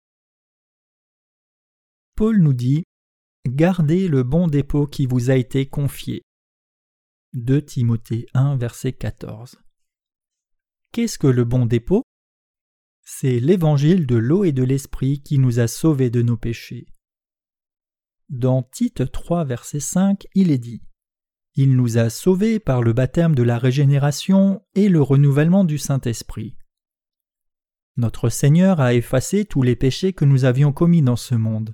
Paul 2.15 2.39
nous 2.41 2.53
dit 2.53 2.83
Gardez 3.47 4.07
le 4.07 4.23
bon 4.23 4.47
dépôt 4.47 4.87
qui 4.87 5.05
vous 5.05 5.29
a 5.29 5.35
été 5.35 5.65
confié. 5.67 6.21
2 7.33 7.61
Timothée 7.61 8.25
1, 8.33 8.57
verset 8.57 8.93
14. 8.93 9.59
Qu'est-ce 10.91 11.19
que 11.19 11.27
le 11.27 11.43
bon 11.43 11.65
dépôt? 11.65 12.03
C'est 13.03 13.39
l'évangile 13.39 14.05
de 14.05 14.15
l'eau 14.15 14.43
et 14.43 14.51
de 14.51 14.63
l'esprit 14.63 15.21
qui 15.21 15.39
nous 15.39 15.59
a 15.59 15.67
sauvés 15.67 16.09
de 16.09 16.21
nos 16.21 16.37
péchés. 16.37 16.87
Dans 18.29 18.61
Tite 18.61 19.11
3, 19.11 19.43
verset 19.43 19.79
5, 19.79 20.27
il 20.35 20.51
est 20.51 20.59
dit 20.59 20.83
Il 21.55 21.75
nous 21.75 21.97
a 21.97 22.11
sauvés 22.11 22.59
par 22.59 22.83
le 22.83 22.93
baptême 22.93 23.33
de 23.33 23.41
la 23.41 23.57
régénération 23.57 24.61
et 24.75 24.87
le 24.87 25.01
renouvellement 25.01 25.63
du 25.63 25.79
Saint-Esprit. 25.79 26.55
Notre 27.97 28.29
Seigneur 28.29 28.81
a 28.81 28.93
effacé 28.93 29.45
tous 29.45 29.63
les 29.63 29.75
péchés 29.75 30.13
que 30.13 30.25
nous 30.25 30.45
avions 30.45 30.71
commis 30.71 31.01
dans 31.01 31.15
ce 31.15 31.33
monde. 31.33 31.73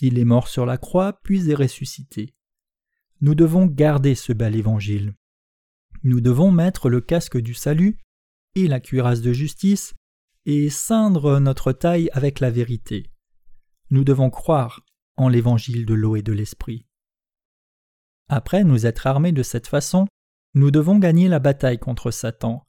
Il 0.00 0.18
est 0.18 0.24
mort 0.24 0.48
sur 0.48 0.64
la 0.64 0.78
croix, 0.78 1.20
puis 1.22 1.50
est 1.50 1.54
ressuscité. 1.54 2.34
Nous 3.20 3.34
devons 3.34 3.66
garder 3.66 4.14
ce 4.14 4.32
bel 4.32 4.56
évangile. 4.56 5.14
Nous 6.02 6.22
devons 6.22 6.50
mettre 6.50 6.88
le 6.88 7.02
casque 7.02 7.36
du 7.36 7.52
salut 7.52 7.98
et 8.54 8.68
la 8.68 8.80
cuirasse 8.80 9.20
de 9.20 9.34
justice, 9.34 9.94
et 10.46 10.70
ceindre 10.70 11.40
notre 11.40 11.72
taille 11.72 12.08
avec 12.12 12.40
la 12.40 12.50
vérité. 12.50 13.10
Nous 13.90 14.04
devons 14.04 14.30
croire 14.30 14.83
en 15.16 15.28
l'évangile 15.28 15.86
de 15.86 15.94
l'eau 15.94 16.16
et 16.16 16.22
de 16.22 16.32
l'esprit. 16.32 16.86
Après 18.28 18.64
nous 18.64 18.86
être 18.86 19.06
armés 19.06 19.32
de 19.32 19.42
cette 19.42 19.66
façon, 19.66 20.06
nous 20.54 20.70
devons 20.70 20.98
gagner 20.98 21.28
la 21.28 21.40
bataille 21.40 21.78
contre 21.78 22.10
Satan. 22.10 22.64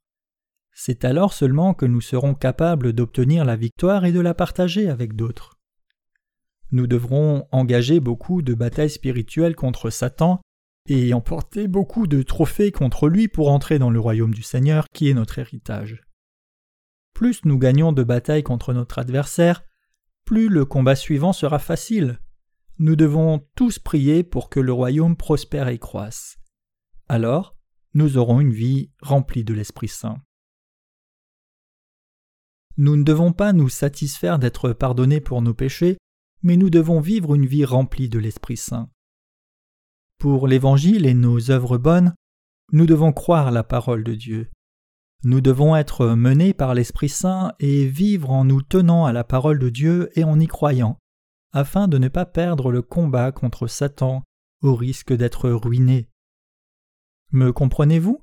C'est 0.73 1.05
alors 1.05 1.33
seulement 1.33 1.73
que 1.73 1.85
nous 1.85 2.01
serons 2.01 2.35
capables 2.35 2.93
d'obtenir 2.93 3.45
la 3.45 3.55
victoire 3.55 4.05
et 4.05 4.11
de 4.11 4.19
la 4.19 4.33
partager 4.33 4.89
avec 4.89 5.15
d'autres. 5.15 5.57
Nous 6.71 6.87
devrons 6.87 7.47
engager 7.51 7.99
beaucoup 7.99 8.41
de 8.41 8.53
batailles 8.53 8.89
spirituelles 8.89 9.55
contre 9.55 9.89
Satan 9.89 10.41
et 10.87 11.13
emporter 11.13 11.67
beaucoup 11.67 12.07
de 12.07 12.21
trophées 12.21 12.71
contre 12.71 13.07
lui 13.07 13.27
pour 13.27 13.49
entrer 13.49 13.79
dans 13.79 13.89
le 13.89 13.99
royaume 13.99 14.33
du 14.33 14.43
Seigneur 14.43 14.85
qui 14.93 15.09
est 15.09 15.13
notre 15.13 15.39
héritage. 15.39 16.03
Plus 17.13 17.45
nous 17.45 17.57
gagnons 17.57 17.93
de 17.93 18.03
batailles 18.03 18.43
contre 18.43 18.73
notre 18.73 18.99
adversaire, 18.99 19.63
plus 20.25 20.49
le 20.49 20.65
combat 20.65 20.95
suivant 20.95 21.33
sera 21.33 21.59
facile. 21.59 22.19
Nous 22.77 22.97
devons 22.97 23.47
tous 23.55 23.79
prier 23.79 24.23
pour 24.23 24.49
que 24.49 24.59
le 24.59 24.73
royaume 24.73 25.15
prospère 25.15 25.69
et 25.69 25.79
croisse. 25.79 26.37
Alors, 27.07 27.55
nous 27.93 28.17
aurons 28.17 28.41
une 28.41 28.51
vie 28.51 28.91
remplie 29.01 29.45
de 29.45 29.53
l'Esprit 29.53 29.87
Saint. 29.87 30.21
Nous 32.77 32.97
ne 32.97 33.03
devons 33.03 33.31
pas 33.31 33.53
nous 33.53 33.69
satisfaire 33.69 34.39
d'être 34.39 34.73
pardonnés 34.73 35.21
pour 35.21 35.41
nos 35.41 35.53
péchés, 35.53 35.97
mais 36.43 36.57
nous 36.57 36.69
devons 36.69 36.99
vivre 36.99 37.33
une 37.35 37.45
vie 37.45 37.63
remplie 37.63 38.09
de 38.09 38.19
l'Esprit 38.19 38.57
Saint. 38.57 38.89
Pour 40.17 40.47
l'Évangile 40.47 41.05
et 41.05 41.13
nos 41.13 41.51
œuvres 41.51 41.77
bonnes, 41.77 42.13
nous 42.73 42.85
devons 42.85 43.13
croire 43.13 43.51
la 43.51 43.63
parole 43.63 44.03
de 44.03 44.15
Dieu. 44.15 44.49
Nous 45.23 45.39
devons 45.39 45.77
être 45.77 46.07
menés 46.07 46.53
par 46.53 46.73
l'Esprit 46.73 47.09
Saint 47.09 47.53
et 47.59 47.85
vivre 47.85 48.31
en 48.31 48.43
nous 48.43 48.61
tenant 48.61 49.05
à 49.05 49.13
la 49.13 49.23
parole 49.23 49.59
de 49.59 49.69
Dieu 49.69 50.09
et 50.19 50.25
en 50.25 50.39
y 50.39 50.47
croyant, 50.47 50.97
afin 51.55 51.87
de 51.87 51.97
ne 51.97 52.09
pas 52.09 52.25
perdre 52.25 52.69
le 52.69 52.81
combat 52.81 53.31
contre 53.31 53.67
Satan 53.67 54.23
au 54.61 54.75
risque 54.75 55.13
d'être 55.13 55.49
ruinés. 55.49 56.09
Me 57.31 57.53
comprenez-vous? 57.53 58.21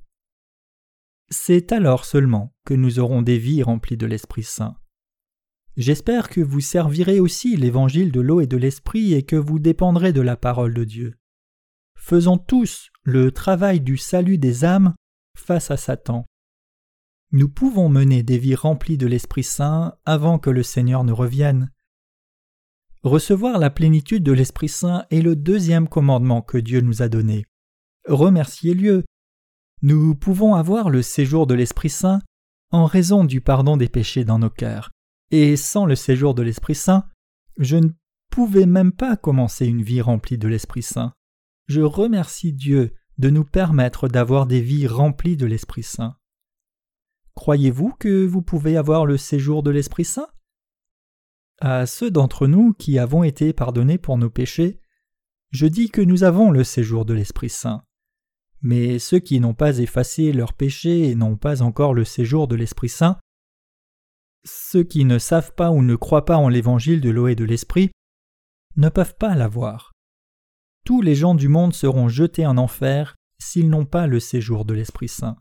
C'est 1.30 1.72
alors 1.72 2.04
seulement 2.04 2.52
que 2.66 2.74
nous 2.74 2.98
aurons 2.98 3.22
des 3.22 3.38
vies 3.38 3.62
remplies 3.62 3.96
de 3.96 4.04
l'Esprit 4.04 4.42
Saint. 4.42 4.76
J'espère 5.78 6.28
que 6.28 6.42
vous 6.42 6.60
servirez 6.60 7.20
aussi 7.20 7.56
l'évangile 7.56 8.12
de 8.12 8.20
l'eau 8.20 8.42
et 8.42 8.46
de 8.46 8.58
l'Esprit 8.58 9.14
et 9.14 9.22
que 9.22 9.36
vous 9.36 9.58
dépendrez 9.58 10.12
de 10.12 10.20
la 10.20 10.36
parole 10.36 10.74
de 10.74 10.84
Dieu. 10.84 11.16
Faisons 11.96 12.36
tous 12.36 12.90
le 13.02 13.32
travail 13.32 13.80
du 13.80 13.96
salut 13.96 14.36
des 14.36 14.66
âmes 14.66 14.94
face 15.38 15.70
à 15.70 15.78
Satan. 15.78 16.26
Nous 17.30 17.48
pouvons 17.48 17.88
mener 17.88 18.22
des 18.22 18.36
vies 18.36 18.56
remplies 18.56 18.98
de 18.98 19.06
l'Esprit 19.06 19.44
Saint 19.44 19.94
avant 20.04 20.38
que 20.38 20.50
le 20.50 20.62
Seigneur 20.62 21.02
ne 21.02 21.12
revienne. 21.12 21.70
Recevoir 23.02 23.58
la 23.58 23.70
plénitude 23.70 24.22
de 24.22 24.30
l'Esprit 24.30 24.68
Saint 24.68 25.06
est 25.10 25.22
le 25.22 25.34
deuxième 25.34 25.88
commandement 25.88 26.40
que 26.40 26.58
Dieu 26.58 26.80
nous 26.80 27.02
a 27.02 27.08
donné. 27.08 27.44
Remerciez-le. 28.06 29.04
Nous 29.82 30.14
pouvons 30.14 30.54
avoir 30.54 30.88
le 30.88 31.02
séjour 31.02 31.48
de 31.48 31.54
l'Esprit 31.54 31.90
Saint 31.90 32.20
en 32.70 32.86
raison 32.86 33.24
du 33.24 33.40
pardon 33.40 33.76
des 33.76 33.88
péchés 33.88 34.24
dans 34.24 34.38
nos 34.38 34.50
cœurs. 34.50 34.90
Et 35.32 35.56
sans 35.56 35.84
le 35.84 35.96
séjour 35.96 36.34
de 36.34 36.42
l'Esprit 36.42 36.76
Saint, 36.76 37.04
je 37.58 37.76
ne 37.76 37.88
pouvais 38.30 38.66
même 38.66 38.92
pas 38.92 39.16
commencer 39.16 39.66
une 39.66 39.82
vie 39.82 40.00
remplie 40.00 40.38
de 40.38 40.46
l'Esprit 40.46 40.82
Saint. 40.82 41.12
Je 41.66 41.80
remercie 41.80 42.52
Dieu 42.52 42.94
de 43.18 43.30
nous 43.30 43.44
permettre 43.44 44.08
d'avoir 44.08 44.46
des 44.46 44.60
vies 44.60 44.86
remplies 44.86 45.36
de 45.36 45.46
l'Esprit 45.46 45.82
Saint. 45.82 46.16
Croyez-vous 47.34 47.94
que 47.98 48.24
vous 48.24 48.42
pouvez 48.42 48.76
avoir 48.76 49.06
le 49.06 49.16
séjour 49.16 49.64
de 49.64 49.70
l'Esprit 49.70 50.04
Saint? 50.04 50.28
À 51.60 51.86
ceux 51.86 52.10
d'entre 52.10 52.46
nous 52.46 52.72
qui 52.72 52.98
avons 52.98 53.22
été 53.22 53.52
pardonnés 53.52 53.98
pour 53.98 54.18
nos 54.18 54.30
péchés, 54.30 54.80
je 55.50 55.66
dis 55.66 55.90
que 55.90 56.00
nous 56.00 56.24
avons 56.24 56.50
le 56.50 56.64
séjour 56.64 57.04
de 57.04 57.14
l'Esprit 57.14 57.50
Saint. 57.50 57.84
Mais 58.62 58.98
ceux 58.98 59.18
qui 59.18 59.38
n'ont 59.40 59.54
pas 59.54 59.78
effacé 59.78 60.32
leurs 60.32 60.54
péchés 60.54 61.08
et 61.08 61.14
n'ont 61.14 61.36
pas 61.36 61.62
encore 61.62 61.94
le 61.94 62.04
séjour 62.04 62.48
de 62.48 62.56
l'Esprit 62.56 62.88
Saint, 62.88 63.18
ceux 64.44 64.82
qui 64.82 65.04
ne 65.04 65.18
savent 65.18 65.54
pas 65.54 65.70
ou 65.70 65.82
ne 65.82 65.94
croient 65.94 66.24
pas 66.24 66.36
en 66.36 66.48
l'évangile 66.48 67.00
de 67.00 67.10
l'eau 67.10 67.28
et 67.28 67.34
de 67.34 67.44
l'Esprit, 67.44 67.90
ne 68.76 68.88
peuvent 68.88 69.16
pas 69.16 69.34
l'avoir. 69.34 69.92
Tous 70.84 71.02
les 71.02 71.14
gens 71.14 71.34
du 71.34 71.48
monde 71.48 71.74
seront 71.74 72.08
jetés 72.08 72.46
en 72.46 72.56
enfer 72.56 73.16
s'ils 73.38 73.68
n'ont 73.68 73.84
pas 73.84 74.06
le 74.06 74.20
séjour 74.20 74.64
de 74.64 74.74
l'Esprit 74.74 75.08
Saint. 75.08 75.36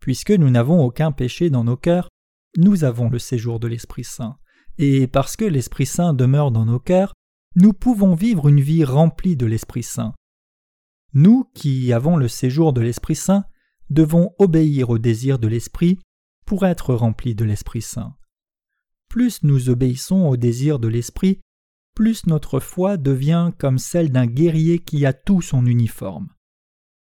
Puisque 0.00 0.30
nous 0.30 0.50
n'avons 0.50 0.84
aucun 0.84 1.10
péché 1.10 1.50
dans 1.50 1.64
nos 1.64 1.76
cœurs, 1.76 2.08
nous 2.56 2.84
avons 2.84 3.08
le 3.08 3.18
séjour 3.18 3.60
de 3.60 3.68
l'Esprit 3.68 4.04
Saint, 4.04 4.36
et 4.78 5.06
parce 5.06 5.36
que 5.36 5.44
l'Esprit 5.44 5.86
Saint 5.86 6.14
demeure 6.14 6.50
dans 6.50 6.66
nos 6.66 6.80
cœurs, 6.80 7.14
nous 7.54 7.72
pouvons 7.72 8.14
vivre 8.14 8.48
une 8.48 8.60
vie 8.60 8.84
remplie 8.84 9.36
de 9.36 9.46
l'Esprit 9.46 9.82
Saint. 9.82 10.14
Nous 11.14 11.44
qui 11.54 11.92
avons 11.92 12.16
le 12.16 12.28
séjour 12.28 12.72
de 12.72 12.82
l'Esprit 12.82 13.16
Saint 13.16 13.44
devons 13.88 14.32
obéir 14.38 14.90
au 14.90 14.98
désir 14.98 15.38
de 15.38 15.48
l'Esprit 15.48 15.98
pour 16.44 16.66
être 16.66 16.94
remplis 16.94 17.34
de 17.34 17.44
l'Esprit 17.44 17.82
Saint. 17.82 18.14
Plus 19.08 19.42
nous 19.42 19.70
obéissons 19.70 20.26
au 20.26 20.36
désir 20.36 20.78
de 20.78 20.88
l'Esprit, 20.88 21.40
plus 21.94 22.26
notre 22.26 22.60
foi 22.60 22.98
devient 22.98 23.52
comme 23.58 23.78
celle 23.78 24.12
d'un 24.12 24.26
guerrier 24.26 24.80
qui 24.80 25.06
a 25.06 25.14
tout 25.14 25.40
son 25.40 25.64
uniforme. 25.64 26.28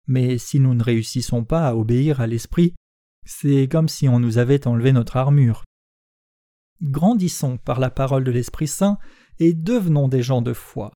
Mais 0.07 0.39
si 0.39 0.61
nous 0.61 0.75
ne 0.75 0.83
réussissons 0.85 1.45
pas 1.45 1.67
à 1.67 1.75
obéir 1.75 2.21
à 2.21 2.27
l'Esprit, 2.27 2.75
c'est 3.25 3.69
comme 3.69 3.89
si 3.89 4.09
on 4.09 4.21
nous 4.21 4.39
avait 4.39 4.67
enlevé 4.67 4.93
notre 4.93 5.17
armure. 5.17 5.65
Grandissons 6.83 7.57
par 7.57 7.81
la 7.81 7.91
parole 7.91 8.25
de 8.25 8.31
l'Esprit 8.31 8.69
Saint 8.69 8.99
et 9.39 9.55
devenons 9.55 10.09
des 10.09 10.23
gens 10.23 10.43
de 10.43 10.53
foi. 10.53 10.93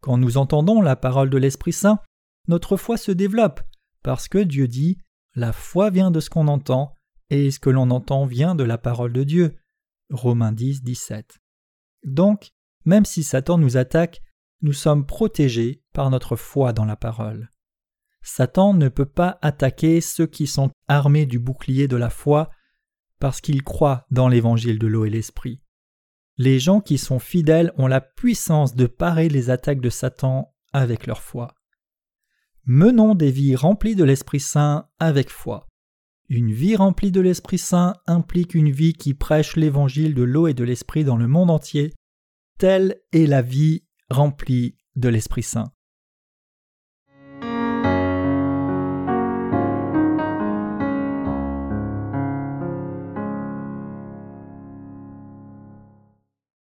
Quand 0.00 0.18
nous 0.18 0.36
entendons 0.36 0.82
la 0.82 0.96
parole 0.96 1.30
de 1.30 1.38
l'Esprit 1.38 1.72
Saint, 1.72 2.00
notre 2.48 2.76
foi 2.76 2.96
se 2.96 3.12
développe, 3.12 3.60
parce 4.02 4.28
que 4.28 4.38
Dieu 4.38 4.68
dit 4.68 4.98
La 5.34 5.52
foi 5.52 5.90
vient 5.90 6.10
de 6.10 6.20
ce 6.20 6.30
qu'on 6.30 6.48
entend, 6.48 6.94
et 7.30 7.50
ce 7.50 7.58
que 7.58 7.70
l'on 7.70 7.90
entend 7.90 8.26
vient 8.26 8.54
de 8.54 8.64
la 8.64 8.78
parole 8.78 9.12
de 9.12 9.24
Dieu. 9.24 9.56
Romains 10.10 10.52
10, 10.52 10.82
17. 10.82 11.38
Donc, 12.04 12.52
même 12.84 13.04
si 13.04 13.24
Satan 13.24 13.58
nous 13.58 13.76
attaque, 13.76 14.22
nous 14.62 14.72
sommes 14.72 15.06
protégés 15.06 15.82
par 15.92 16.10
notre 16.10 16.36
foi 16.36 16.72
dans 16.72 16.84
la 16.84 16.96
parole. 16.96 17.50
Satan 18.26 18.74
ne 18.74 18.88
peut 18.88 19.06
pas 19.06 19.38
attaquer 19.40 20.00
ceux 20.00 20.26
qui 20.26 20.46
sont 20.46 20.70
armés 20.88 21.26
du 21.26 21.38
bouclier 21.38 21.86
de 21.86 21.96
la 21.96 22.10
foi 22.10 22.50
parce 23.20 23.40
qu'ils 23.40 23.62
croient 23.62 24.04
dans 24.10 24.28
l'évangile 24.28 24.78
de 24.78 24.86
l'eau 24.86 25.04
et 25.04 25.10
l'esprit. 25.10 25.62
Les 26.36 26.58
gens 26.58 26.80
qui 26.80 26.98
sont 26.98 27.20
fidèles 27.20 27.72
ont 27.78 27.86
la 27.86 28.00
puissance 28.00 28.74
de 28.74 28.86
parer 28.86 29.28
les 29.28 29.48
attaques 29.48 29.80
de 29.80 29.90
Satan 29.90 30.52
avec 30.72 31.06
leur 31.06 31.22
foi. 31.22 31.54
Menons 32.64 33.14
des 33.14 33.30
vies 33.30 33.54
remplies 33.54 33.94
de 33.94 34.02
l'Esprit 34.02 34.40
Saint 34.40 34.88
avec 34.98 35.30
foi. 35.30 35.68
Une 36.28 36.50
vie 36.50 36.74
remplie 36.74 37.12
de 37.12 37.20
l'Esprit 37.20 37.58
Saint 37.58 37.94
implique 38.08 38.54
une 38.54 38.72
vie 38.72 38.92
qui 38.92 39.14
prêche 39.14 39.54
l'évangile 39.54 40.14
de 40.14 40.24
l'eau 40.24 40.48
et 40.48 40.54
de 40.54 40.64
l'Esprit 40.64 41.04
dans 41.04 41.16
le 41.16 41.28
monde 41.28 41.52
entier. 41.52 41.94
Telle 42.58 43.00
est 43.12 43.26
la 43.26 43.40
vie 43.40 43.84
remplie 44.10 44.76
de 44.96 45.08
l'Esprit 45.08 45.44
Saint. 45.44 45.70